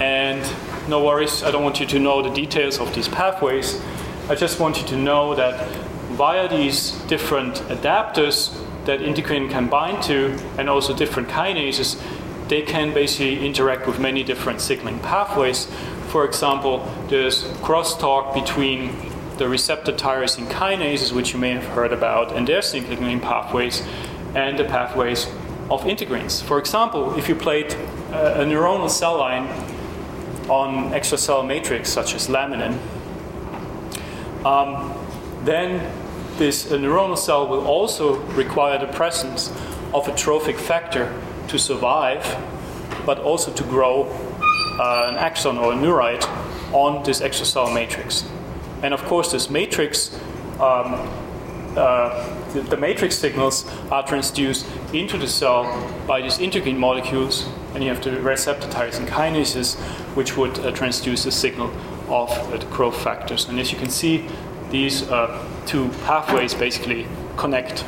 [0.00, 0.42] and
[0.88, 3.80] no worries, I don't want you to know the details of these pathways.
[4.28, 5.68] I just want you to know that
[6.12, 8.54] via these different adapters
[8.84, 12.00] that integrin can bind to, and also different kinases,
[12.48, 15.68] they can basically interact with many different signaling pathways.
[16.08, 19.09] For example, there's crosstalk between
[19.40, 23.82] the receptor tyrosine kinases, which you may have heard about, and their signaling pathways,
[24.34, 25.28] and the pathways
[25.70, 26.42] of integrins.
[26.42, 27.72] For example, if you plate
[28.12, 29.48] a, a neuronal cell line
[30.50, 32.76] on extracellular matrix, such as laminin,
[34.44, 34.92] um,
[35.46, 35.90] then
[36.36, 39.48] this neuronal cell will also require the presence
[39.94, 41.10] of a trophic factor
[41.48, 42.22] to survive,
[43.06, 44.04] but also to grow
[44.78, 46.28] uh, an axon or a neurite
[46.74, 48.24] on this extracellular matrix.
[48.82, 50.14] And of course, this matrix,
[50.58, 51.08] um,
[51.76, 55.64] uh, the, the, matrix signals are transduced into the cell
[56.06, 59.78] by these integrin molecules, and you have the receptor tyrosine kinases,
[60.16, 61.68] which would uh, transduce the signal
[62.08, 63.48] of uh, the growth factors.
[63.48, 64.26] And as you can see,
[64.70, 67.06] these uh, two pathways basically
[67.36, 67.84] connect.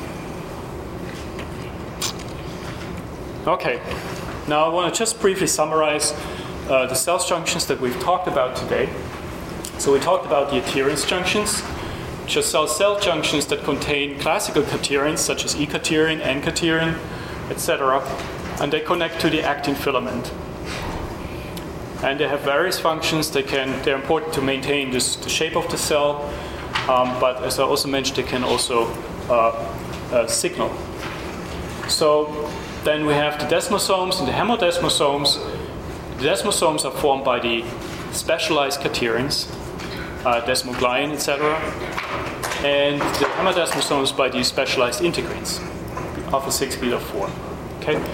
[3.46, 3.80] Okay,
[4.46, 6.12] now I want to just briefly summarize
[6.68, 8.88] uh, the cell junctions that we've talked about today.
[9.82, 11.60] So we talked about the adherens junctions,
[12.22, 16.96] which are cell cell junctions that contain classical cadherins such as E-cadherin, N-cadherin,
[17.50, 18.00] etc.,
[18.60, 20.32] and they connect to the actin filament.
[22.04, 23.32] And they have various functions.
[23.32, 26.32] They can they're important to maintain this, the shape of the cell,
[26.88, 28.84] um, but as I also mentioned, they can also
[29.28, 29.50] uh,
[30.12, 30.70] uh, signal.
[31.88, 32.48] So
[32.84, 35.42] then we have the desmosomes and the hemidesmosomes.
[36.18, 37.64] The desmosomes are formed by the
[38.12, 39.52] specialized cadherins,
[40.24, 41.56] uh, desmoglein, etc.
[42.64, 45.60] And the hemidesmosomes by these specialized integrins,
[46.32, 47.30] alpha 6, beta 4.
[47.80, 48.04] Okay?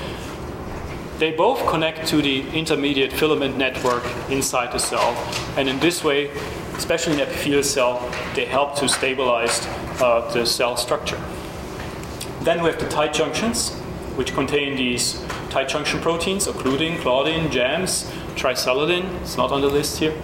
[1.19, 5.17] They both connect to the intermediate filament network inside the cell,
[5.57, 6.31] and in this way,
[6.77, 9.67] especially in epithelial cell, they help to stabilize
[10.01, 11.21] uh, the cell structure.
[12.43, 13.75] Then we have the tight junctions,
[14.15, 19.99] which contain these tight junction proteins, occludin, claudin, JAMS, tricellulin, it's not on the list
[19.99, 20.15] here.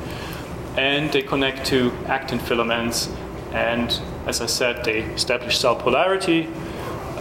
[0.77, 3.09] And they connect to actin filaments,
[3.53, 6.49] and as I said, they establish cell polarity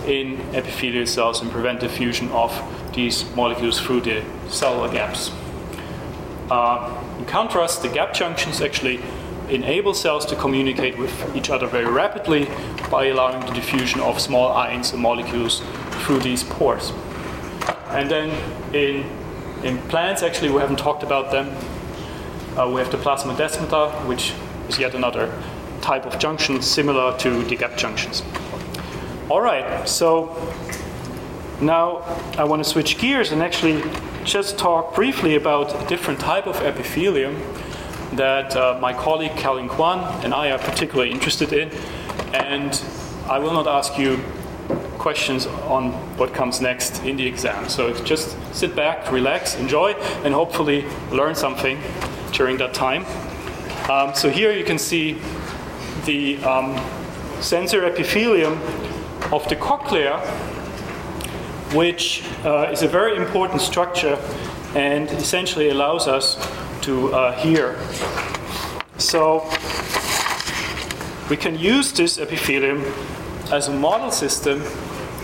[0.07, 2.51] in epithelial cells and prevent diffusion of
[2.93, 5.31] these molecules through the cellular gaps.
[6.49, 8.99] Uh, in contrast, the gap junctions actually
[9.49, 12.47] enable cells to communicate with each other very rapidly
[12.89, 15.61] by allowing the diffusion of small ions and molecules
[16.03, 16.91] through these pores.
[17.89, 18.29] And then
[18.73, 19.05] in,
[19.63, 21.55] in plants, actually, we haven't talked about them.
[22.57, 24.33] Uh, we have the plasmodesmata, which
[24.69, 25.33] is yet another
[25.81, 28.21] type of junction similar to the gap junctions.
[29.27, 30.35] All right, so
[31.59, 32.03] now
[32.37, 33.81] I want to switch gears and actually
[34.23, 37.41] just talk briefly about a different type of epithelium
[38.13, 41.71] that uh, my colleague Kelvin Kwan and I are particularly interested in.
[42.35, 42.79] And
[43.27, 44.19] I will not ask you
[44.99, 47.67] questions on what comes next in the exam.
[47.67, 49.93] So just sit back, relax, enjoy,
[50.23, 51.81] and hopefully learn something
[52.33, 53.05] during that time.
[53.89, 55.17] Um, so here you can see
[56.05, 56.77] the um,
[57.41, 58.53] sensory epithelium
[59.31, 60.19] of the cochlea,
[61.73, 64.17] which uh, is a very important structure
[64.75, 66.37] and essentially allows us
[66.81, 67.79] to uh, hear.
[68.97, 69.49] So
[71.29, 72.83] we can use this epithelium
[73.51, 74.61] as a model system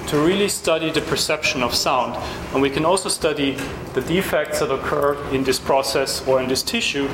[0.09, 2.15] to really study the perception of sound.
[2.53, 3.57] And we can also study
[3.93, 7.07] the defects that occur in this process or in this tissue,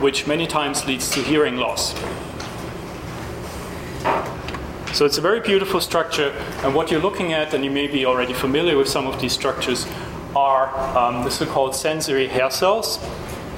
[0.00, 1.94] which many times leads to hearing loss.
[4.92, 6.30] So it's a very beautiful structure,
[6.62, 9.32] and what you're looking at, and you may be already familiar with some of these
[9.32, 9.86] structures,
[10.36, 12.98] are um, the so called sensory hair cells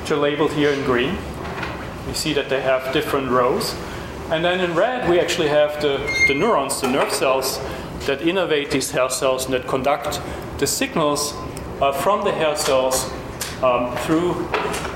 [0.03, 1.17] which are labeled here in green.
[2.09, 3.73] You see that they have different rows.
[4.31, 7.61] And then in red, we actually have the, the neurons, the nerve cells,
[8.07, 10.21] that innervate these hair cells and that conduct
[10.59, 11.35] the signals
[11.81, 13.11] uh, from the hair cells
[13.63, 14.35] um, through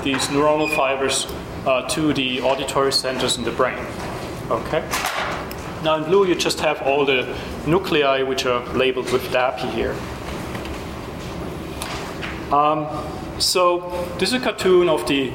[0.02, 1.26] these neuronal fibers
[1.66, 3.78] uh, to the auditory centers in the brain.
[4.50, 4.88] Okay?
[5.82, 7.36] Now in blue, you just have all the
[7.66, 9.94] nuclei which are labeled with DAPI here.
[12.52, 12.86] Um,
[13.40, 15.32] so this is a cartoon of the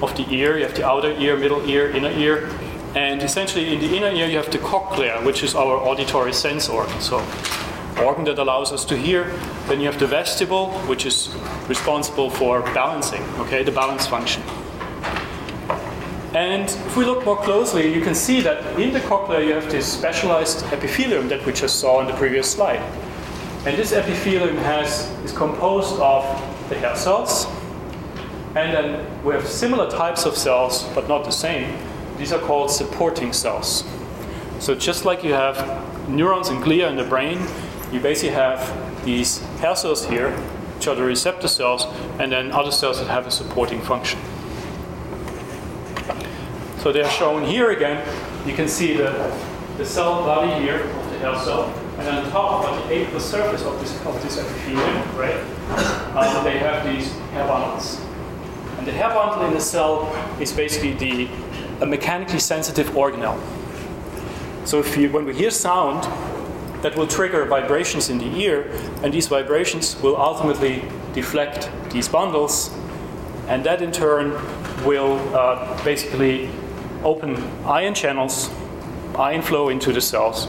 [0.00, 0.56] of the ear.
[0.56, 2.48] You have the outer ear, middle ear, inner ear,
[2.94, 6.68] and essentially in the inner ear you have the cochlea, which is our auditory sense
[6.68, 7.00] organ.
[7.00, 7.24] So
[8.02, 9.32] organ that allows us to hear.
[9.66, 11.34] Then you have the vestibule, which is
[11.68, 13.22] responsible for balancing.
[13.40, 14.42] Okay, the balance function.
[16.34, 19.70] And if we look more closely, you can see that in the cochlea you have
[19.70, 22.80] this specialized epithelium that we just saw in the previous slide.
[23.66, 26.24] And this epithelium has, is composed of
[26.68, 27.46] the hair cells.
[28.54, 31.76] And then we have similar types of cells, but not the same.
[32.18, 33.84] These are called supporting cells.
[34.58, 37.40] So just like you have neurons and glia in the brain,
[37.92, 40.36] you basically have these hair cells here
[40.78, 41.86] which are the receptor cells,
[42.20, 44.16] and then other cells that have a supporting function.
[46.78, 48.06] So they're shown here again.
[48.46, 49.10] You can see the,
[49.76, 53.64] the cell body here of the hair cell, and on top, of the aqueous surface
[53.64, 55.34] of this, of this epithelium, right,
[56.14, 58.00] uh, they have these hair bundles.
[58.78, 60.06] And the hair bundle in the cell
[60.40, 61.28] is basically the
[61.80, 63.40] a mechanically sensitive organelle.
[64.66, 66.04] So if you, when we hear sound,
[66.82, 68.70] that will trigger vibrations in the ear,
[69.02, 72.70] and these vibrations will ultimately deflect these bundles,
[73.48, 74.32] and that in turn
[74.84, 76.48] will uh, basically
[77.02, 78.50] open ion channels,
[79.16, 80.46] ion flow into the cells,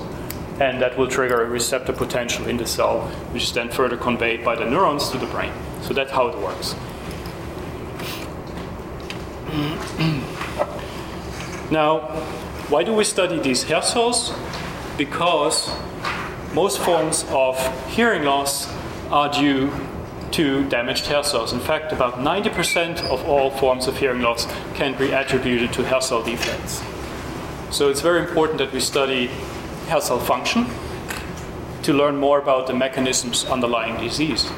[0.60, 4.44] and that will trigger a receptor potential in the cell, which is then further conveyed
[4.44, 5.52] by the neurons to the brain.
[5.82, 6.76] So that's how it works.
[11.72, 12.00] Now,
[12.70, 14.34] why do we study these hair cells?
[14.98, 15.72] Because
[16.54, 17.58] most forms of
[17.90, 18.72] hearing loss
[19.12, 19.72] are due
[20.32, 21.54] to damaged hair cells.
[21.54, 24.46] In fact, about 90% of all forms of hearing loss
[24.76, 26.84] can be attributed to hair cell defects.
[27.72, 29.28] So it's very important that we study
[29.88, 30.66] hair cell function
[31.84, 34.50] to learn more about the mechanisms underlying disease.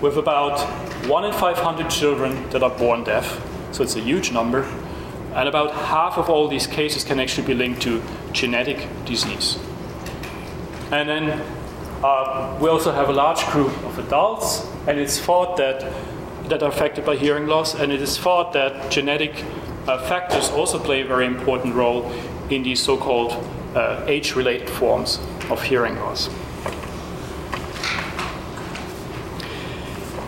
[0.00, 0.60] With about
[1.06, 3.40] 1 in 500 children that are born deaf,
[3.72, 4.66] so it's a huge number,
[5.34, 9.58] and about half of all these cases can actually be linked to genetic disease.
[10.90, 11.42] And then
[12.04, 15.92] uh, we also have a large group of adults, and it's thought that
[16.48, 19.44] that are affected by hearing loss, and it is thought that genetic
[19.86, 22.12] uh, factors also play a very important role
[22.50, 23.32] in these so-called
[23.74, 25.18] uh, age-related forms
[25.50, 26.28] of hearing loss.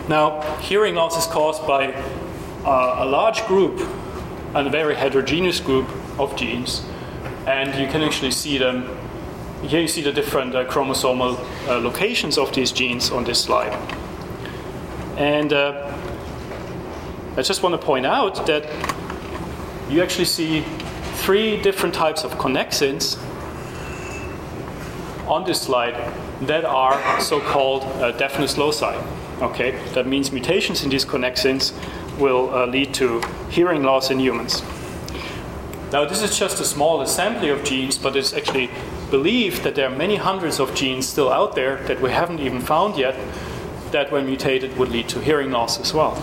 [0.09, 1.93] Now, hearing loss is caused by
[2.65, 3.79] uh, a large group
[4.55, 5.89] and a very heterogeneous group
[6.19, 6.85] of genes,
[7.47, 8.97] and you can actually see them
[9.63, 13.73] here you see the different uh, chromosomal uh, locations of these genes on this slide.
[15.17, 15.93] And uh,
[17.37, 18.65] I just want to point out that
[19.91, 20.61] you actually see
[21.15, 23.19] three different types of connexins
[25.27, 28.95] on this slide that are so-called uh, deafness loci.
[29.41, 31.73] Okay, that means mutations in these connexins
[32.19, 34.63] will uh, lead to hearing loss in humans.
[35.93, 38.71] Now, this is just a small assembly of genes, but it's actually
[39.11, 42.61] believed that there are many hundreds of genes still out there that we haven't even
[42.61, 43.17] found yet
[43.93, 46.15] that, when mutated, would lead to hearing loss as well.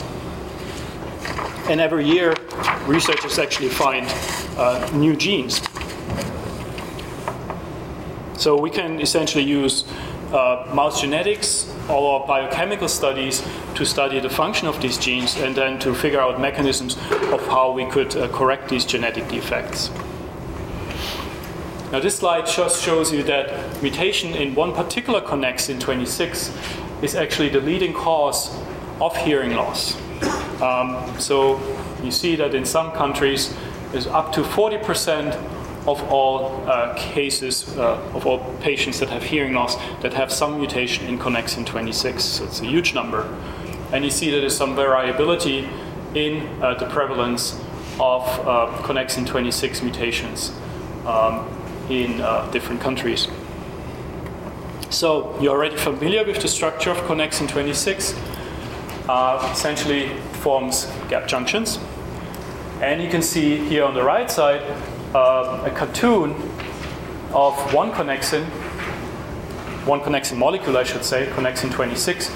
[1.70, 2.36] And every year,
[2.86, 4.06] researchers actually find
[4.58, 5.62] uh, new genes.
[8.38, 9.86] So we can essentially use
[10.34, 13.42] uh, mouse genetics or biochemical studies
[13.76, 16.96] to study the function of these genes and then to figure out mechanisms
[17.32, 19.90] of how we could uh, correct these genetic defects.
[21.92, 26.52] Now, this slide just shows you that mutation in one particular connexin 26
[27.02, 28.56] is actually the leading cause
[29.00, 29.96] of hearing loss.
[30.62, 31.60] Um, so
[32.04, 33.56] you see that in some countries,
[33.94, 35.36] is up to 40%
[35.86, 40.58] of all uh, cases uh, of all patients that have hearing loss that have some
[40.58, 42.24] mutation in connexin 26.
[42.24, 43.28] So it's a huge number.
[43.94, 45.70] And you see that there's some variability
[46.14, 47.54] in uh, the prevalence
[48.00, 50.52] of uh, connexin 26 mutations.
[51.06, 51.48] Um,
[51.90, 53.28] in uh, different countries.
[54.90, 58.16] So you're already familiar with the structure of connexin 26.
[59.10, 60.10] Uh, essentially
[60.44, 61.80] forms gap junctions.
[62.82, 64.62] And you can see here on the right side
[65.14, 66.32] uh, a cartoon
[67.34, 68.46] of one connexin,
[69.86, 72.32] one connexin molecule, I should say, connexin 26,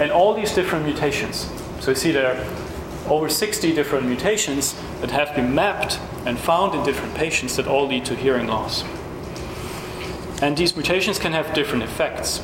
[0.00, 1.48] and all these different mutations.
[1.80, 6.74] So you see there are over 60 different mutations that have been mapped and found
[6.74, 8.84] in different patients that all lead to hearing loss.
[10.42, 12.42] And these mutations can have different effects.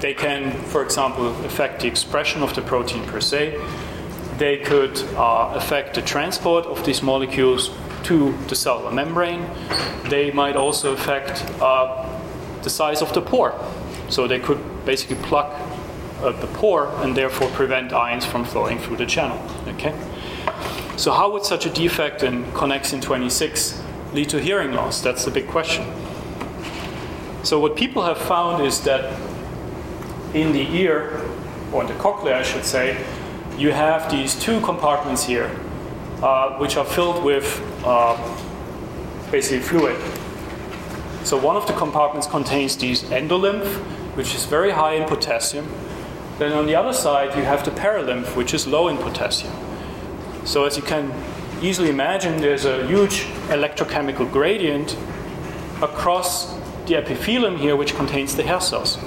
[0.00, 3.60] They can, for example, affect the expression of the protein per se.
[4.38, 7.70] They could uh, affect the transport of these molecules
[8.04, 9.44] to the cellular membrane.
[10.04, 12.08] They might also affect uh,
[12.62, 13.54] the size of the pore.
[14.08, 15.52] So they could basically plug
[16.20, 19.38] uh, the pore and therefore prevent ions from flowing through the channel.
[19.68, 19.94] Okay?
[20.96, 23.82] So, how would such a defect in connexin 26
[24.12, 25.00] lead to hearing loss?
[25.00, 25.86] That's the big question.
[27.44, 29.16] So, what people have found is that
[30.34, 31.24] in the ear,
[31.72, 33.04] or in the cochlea, I should say,
[33.56, 35.50] you have these two compartments here,
[36.22, 38.16] uh, which are filled with uh,
[39.30, 39.96] basically fluid.
[41.22, 43.68] So, one of the compartments contains these endolymph,
[44.16, 45.66] which is very high in potassium.
[46.38, 49.52] Then on the other side, you have the perilymph, which is low in potassium.
[50.44, 51.12] So as you can
[51.60, 54.96] easily imagine, there's a huge electrochemical gradient
[55.82, 56.54] across
[56.86, 58.98] the epithelium here, which contains the hair cells.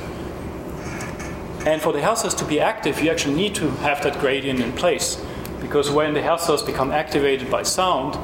[1.65, 4.59] And for the hair cells to be active, you actually need to have that gradient
[4.59, 5.23] in place.
[5.61, 8.17] Because when the hair cells become activated by sound,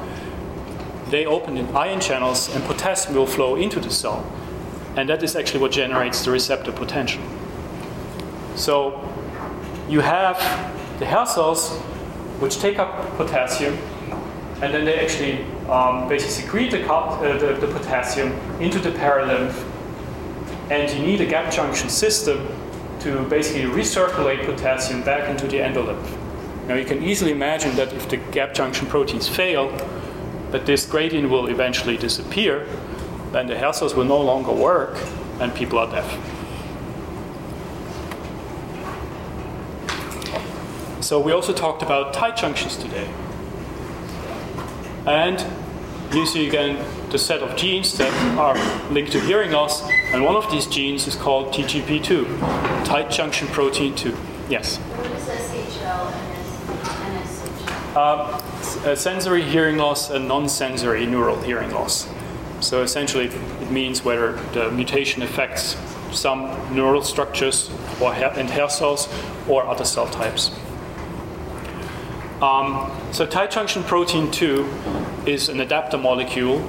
[1.08, 4.30] they open in ion channels and potassium will flow into the cell.
[4.96, 7.22] And that is actually what generates the receptor potential.
[8.58, 9.08] So
[9.88, 10.36] you have
[10.98, 11.78] the hair cells
[12.40, 13.74] which take up potassium
[14.60, 19.54] and then they actually um, basically secrete the, uh, the, the, potassium into the perilymph
[20.70, 22.48] and you need a gap junction system
[22.98, 26.18] to basically recirculate potassium back into the endolymph.
[26.66, 29.70] Now you can easily imagine that if the gap junction proteins fail,
[30.50, 32.66] that this gradient will eventually disappear,
[33.30, 34.96] then the hair cells will no longer work
[35.38, 36.37] and people are deaf.
[41.08, 43.10] So we also talked about tight junctions today.
[45.06, 45.42] And
[46.14, 48.54] you see again the set of genes that are
[48.92, 53.94] linked to hearing loss, and one of these genes is called TJP2, tight junction protein
[53.94, 54.14] 2.
[54.50, 54.76] Yes?
[54.76, 58.92] What is SHL and NSHL?
[58.92, 62.06] Uh, sensory hearing loss and non-sensory neural hearing loss.
[62.60, 65.74] So essentially, it means whether the mutation affects
[66.12, 69.08] some neural structures or hair, and hair cells
[69.48, 70.50] or other cell types.
[72.42, 74.64] Um, so tight junction protein 2
[75.26, 76.60] is an adapter molecule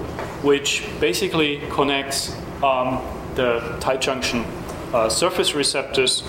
[0.41, 2.99] which basically connects um,
[3.35, 4.45] the tight junction
[4.93, 6.23] uh, surface receptors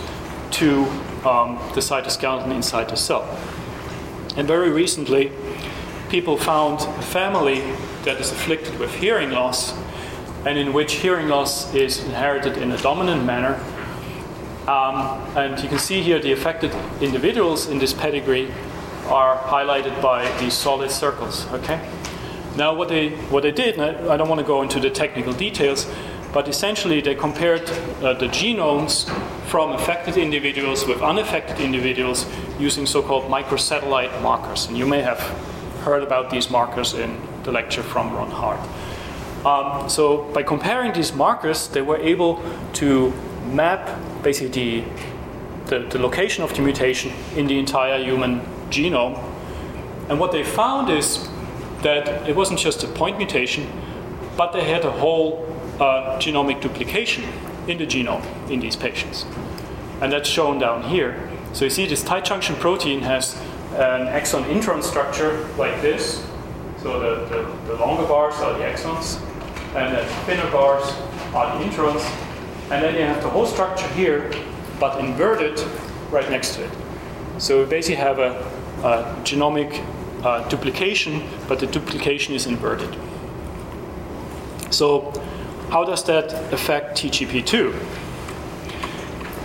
[0.51, 0.85] to
[1.25, 3.23] um, the cytoskeleton inside the cell.
[4.37, 5.33] And very recently,
[6.11, 7.61] people found a family
[8.05, 9.73] that is afflicted with hearing loss
[10.45, 13.55] and in which hearing loss is inherited in a dominant manner.
[14.69, 18.53] Um, and you can see here the affected individuals in this pedigree
[19.11, 21.47] are highlighted by these solid circles.
[21.53, 21.81] Okay.
[22.57, 25.33] Now, what they what they did, I, I don't want to go into the technical
[25.33, 25.87] details,
[26.33, 27.69] but essentially they compared
[28.03, 29.09] uh, the genomes
[29.47, 32.27] from affected individuals with unaffected individuals
[32.59, 34.67] using so-called microsatellite markers.
[34.67, 35.19] And you may have
[35.85, 38.61] heard about these markers in the lecture from Ron Hart.
[39.45, 42.43] Um, so by comparing these markers, they were able
[42.75, 43.13] to
[43.53, 43.89] map
[44.23, 44.85] basically
[45.67, 49.19] the, the, the location of the mutation in the entire human genome.
[50.09, 51.29] And what they found is
[51.83, 53.71] that it wasn't just a point mutation,
[54.37, 55.47] but they had a whole
[55.79, 57.25] uh, genomic duplication
[57.67, 59.25] in the genome in these patients.
[60.01, 61.29] And that's shown down here.
[61.53, 63.37] So you see this tight junction protein has
[63.75, 66.25] an exon intron structure like this.
[66.83, 69.21] So the, the, the longer bars are the exons,
[69.75, 70.85] and the thinner bars
[71.35, 72.03] are the introns.
[72.71, 74.33] And then you have the whole structure here,
[74.79, 75.61] but inverted
[76.11, 76.71] right next to it.
[77.39, 78.60] So we basically have a
[79.25, 79.85] genomic
[80.25, 82.95] uh, duplication, but the duplication is inverted.
[84.71, 85.13] So,
[85.71, 87.73] how does that affect TJP2?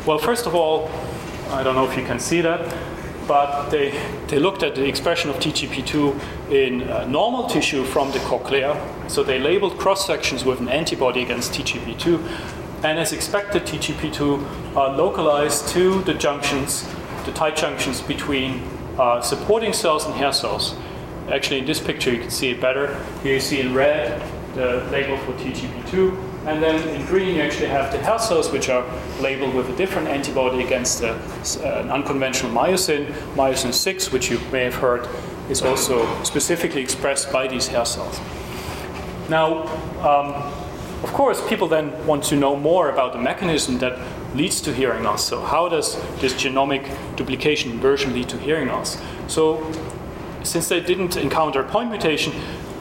[0.05, 0.89] Well, first of all,
[1.49, 2.75] I don't know if you can see that,
[3.27, 8.19] but they, they looked at the expression of TJP2 in uh, normal tissue from the
[8.19, 8.75] cochlea.
[9.07, 12.83] So they labeled cross sections with an antibody against TJP2.
[12.83, 16.87] And as expected, TJP2 are localized to the junctions,
[17.25, 18.61] the tight junctions between
[18.99, 20.75] uh, supporting cells and hair cells.
[21.31, 22.95] Actually, in this picture, you can see it better.
[23.23, 24.21] Here you see in red
[24.53, 28.69] the label for TJP2, and then in green, you actually have the hair cells, which
[28.69, 28.85] are
[29.19, 31.17] labeled with a different antibody against uh,
[31.63, 35.07] an unconventional myosin, myosin 6, which you may have heard
[35.49, 38.19] is also specifically expressed by these hair cells.
[39.27, 39.63] Now,
[40.07, 40.33] um,
[41.03, 43.97] of course, people then want to know more about the mechanism that
[44.35, 45.25] leads to hearing loss.
[45.25, 46.83] So, how does this genomic
[47.15, 48.97] duplication inversion lead to hearing loss?
[49.27, 49.71] So,
[50.43, 52.33] since they didn't encounter point mutation,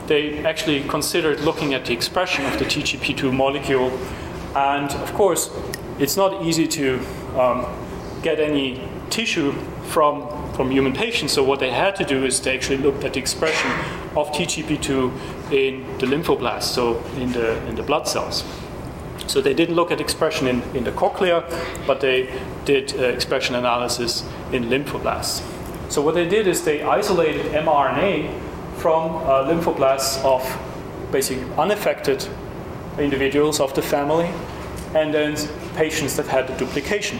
[0.07, 3.91] they actually considered looking at the expression of the TJP2 molecule.
[4.55, 5.51] And of course,
[5.99, 7.01] it's not easy to
[7.39, 7.67] um,
[8.23, 9.53] get any tissue
[9.85, 11.33] from, from human patients.
[11.33, 13.71] So, what they had to do is they actually looked at the expression
[14.17, 18.45] of TJP2 in the lymphoblasts, so in the, in the blood cells.
[19.27, 21.45] So they didn't look at expression in, in the cochlea,
[21.87, 22.33] but they
[22.65, 25.43] did uh, expression analysis in lymphoblasts.
[25.91, 28.41] So what they did is they isolated mRNA
[28.77, 30.43] from uh, lymphoblasts of
[31.13, 32.27] basically unaffected
[32.99, 34.31] individuals of the family,
[34.95, 35.37] and then
[35.75, 37.19] patients that had the duplication.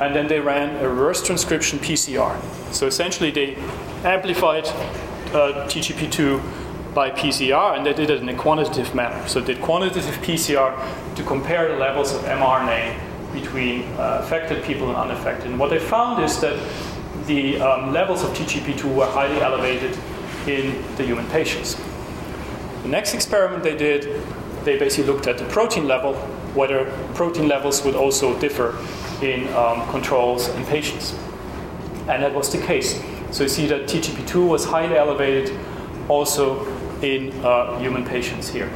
[0.00, 2.40] And then they ran a reverse transcription PCR.
[2.72, 3.56] So essentially, they
[4.04, 6.40] amplified uh, TJP2
[6.94, 9.26] by PCR, and they did it in a quantitative manner.
[9.28, 12.98] So they did quantitative PCR to compare the levels of mRNA
[13.32, 15.50] between uh, affected people and unaffected.
[15.50, 16.58] And what they found is that
[17.26, 19.96] the um, levels of TJP2 were highly elevated
[20.46, 21.80] in the human patients.
[22.82, 24.22] The next experiment they did,
[24.64, 26.14] they basically looked at the protein level,
[26.54, 28.76] whether protein levels would also differ
[29.22, 31.14] in um, controls and patients.
[32.08, 33.00] And that was the case.
[33.30, 35.56] So you see that TJP2 was highly elevated
[36.08, 36.64] also
[37.02, 38.70] in uh, human patients here.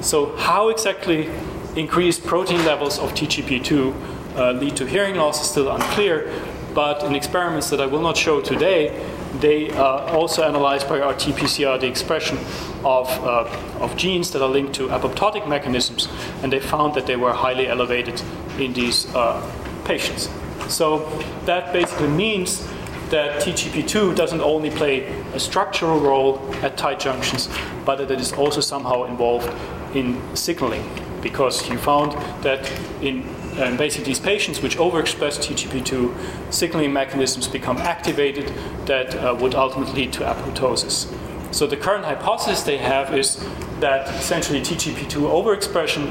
[0.00, 1.30] So how exactly
[1.76, 3.94] increased protein levels of TJP2
[4.36, 6.32] uh, lead to hearing loss is still unclear,
[6.74, 8.98] but in experiments that I will not show today,
[9.40, 12.38] they uh, also analyzed by RT-PCR the expression
[12.84, 13.44] of, uh,
[13.80, 16.08] of genes that are linked to apoptotic mechanisms,
[16.42, 18.20] and they found that they were highly elevated
[18.58, 19.40] in these uh,
[19.84, 20.28] patients.
[20.68, 21.08] So
[21.44, 22.68] that basically means
[23.12, 27.48] that TJP2 doesn't only play a structural role at tight junctions,
[27.84, 29.48] but that it is also somehow involved
[29.94, 30.82] in signaling,
[31.20, 32.12] because you found
[32.42, 32.70] that
[33.02, 33.22] in
[33.60, 38.50] um, basically these patients which overexpress TJP2, signaling mechanisms become activated
[38.86, 41.14] that uh, would ultimately lead to apoptosis.
[41.54, 43.46] So the current hypothesis they have is
[43.80, 46.10] that essentially TJP2 overexpression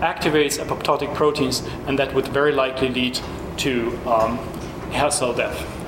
[0.00, 3.20] activates apoptotic proteins, and that would very likely lead
[3.58, 4.36] to um,
[4.90, 5.79] hair cell death.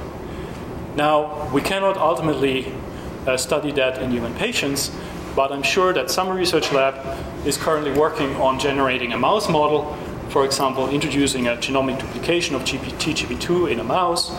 [0.96, 2.72] Now, we cannot ultimately
[3.26, 4.90] uh, study that in human patients,
[5.34, 6.94] but I'm sure that some research lab
[7.46, 9.96] is currently working on generating a mouse model
[10.32, 14.34] for example, introducing a genomic duplication of TJP2 in a mouse,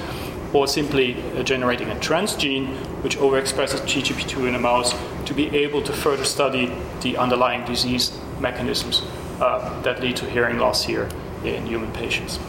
[0.51, 5.83] or simply uh, generating a transgene which overexpresses TJP2 in a mouse to be able
[5.83, 9.03] to further study the underlying disease mechanisms
[9.39, 11.07] uh, that lead to hearing loss here
[11.43, 12.39] in human patients.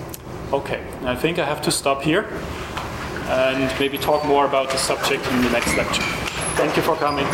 [0.50, 2.26] Okay, I think I have to stop here
[3.28, 6.02] and maybe talk more about the subject in the next lecture.
[6.56, 7.26] Thank you for coming.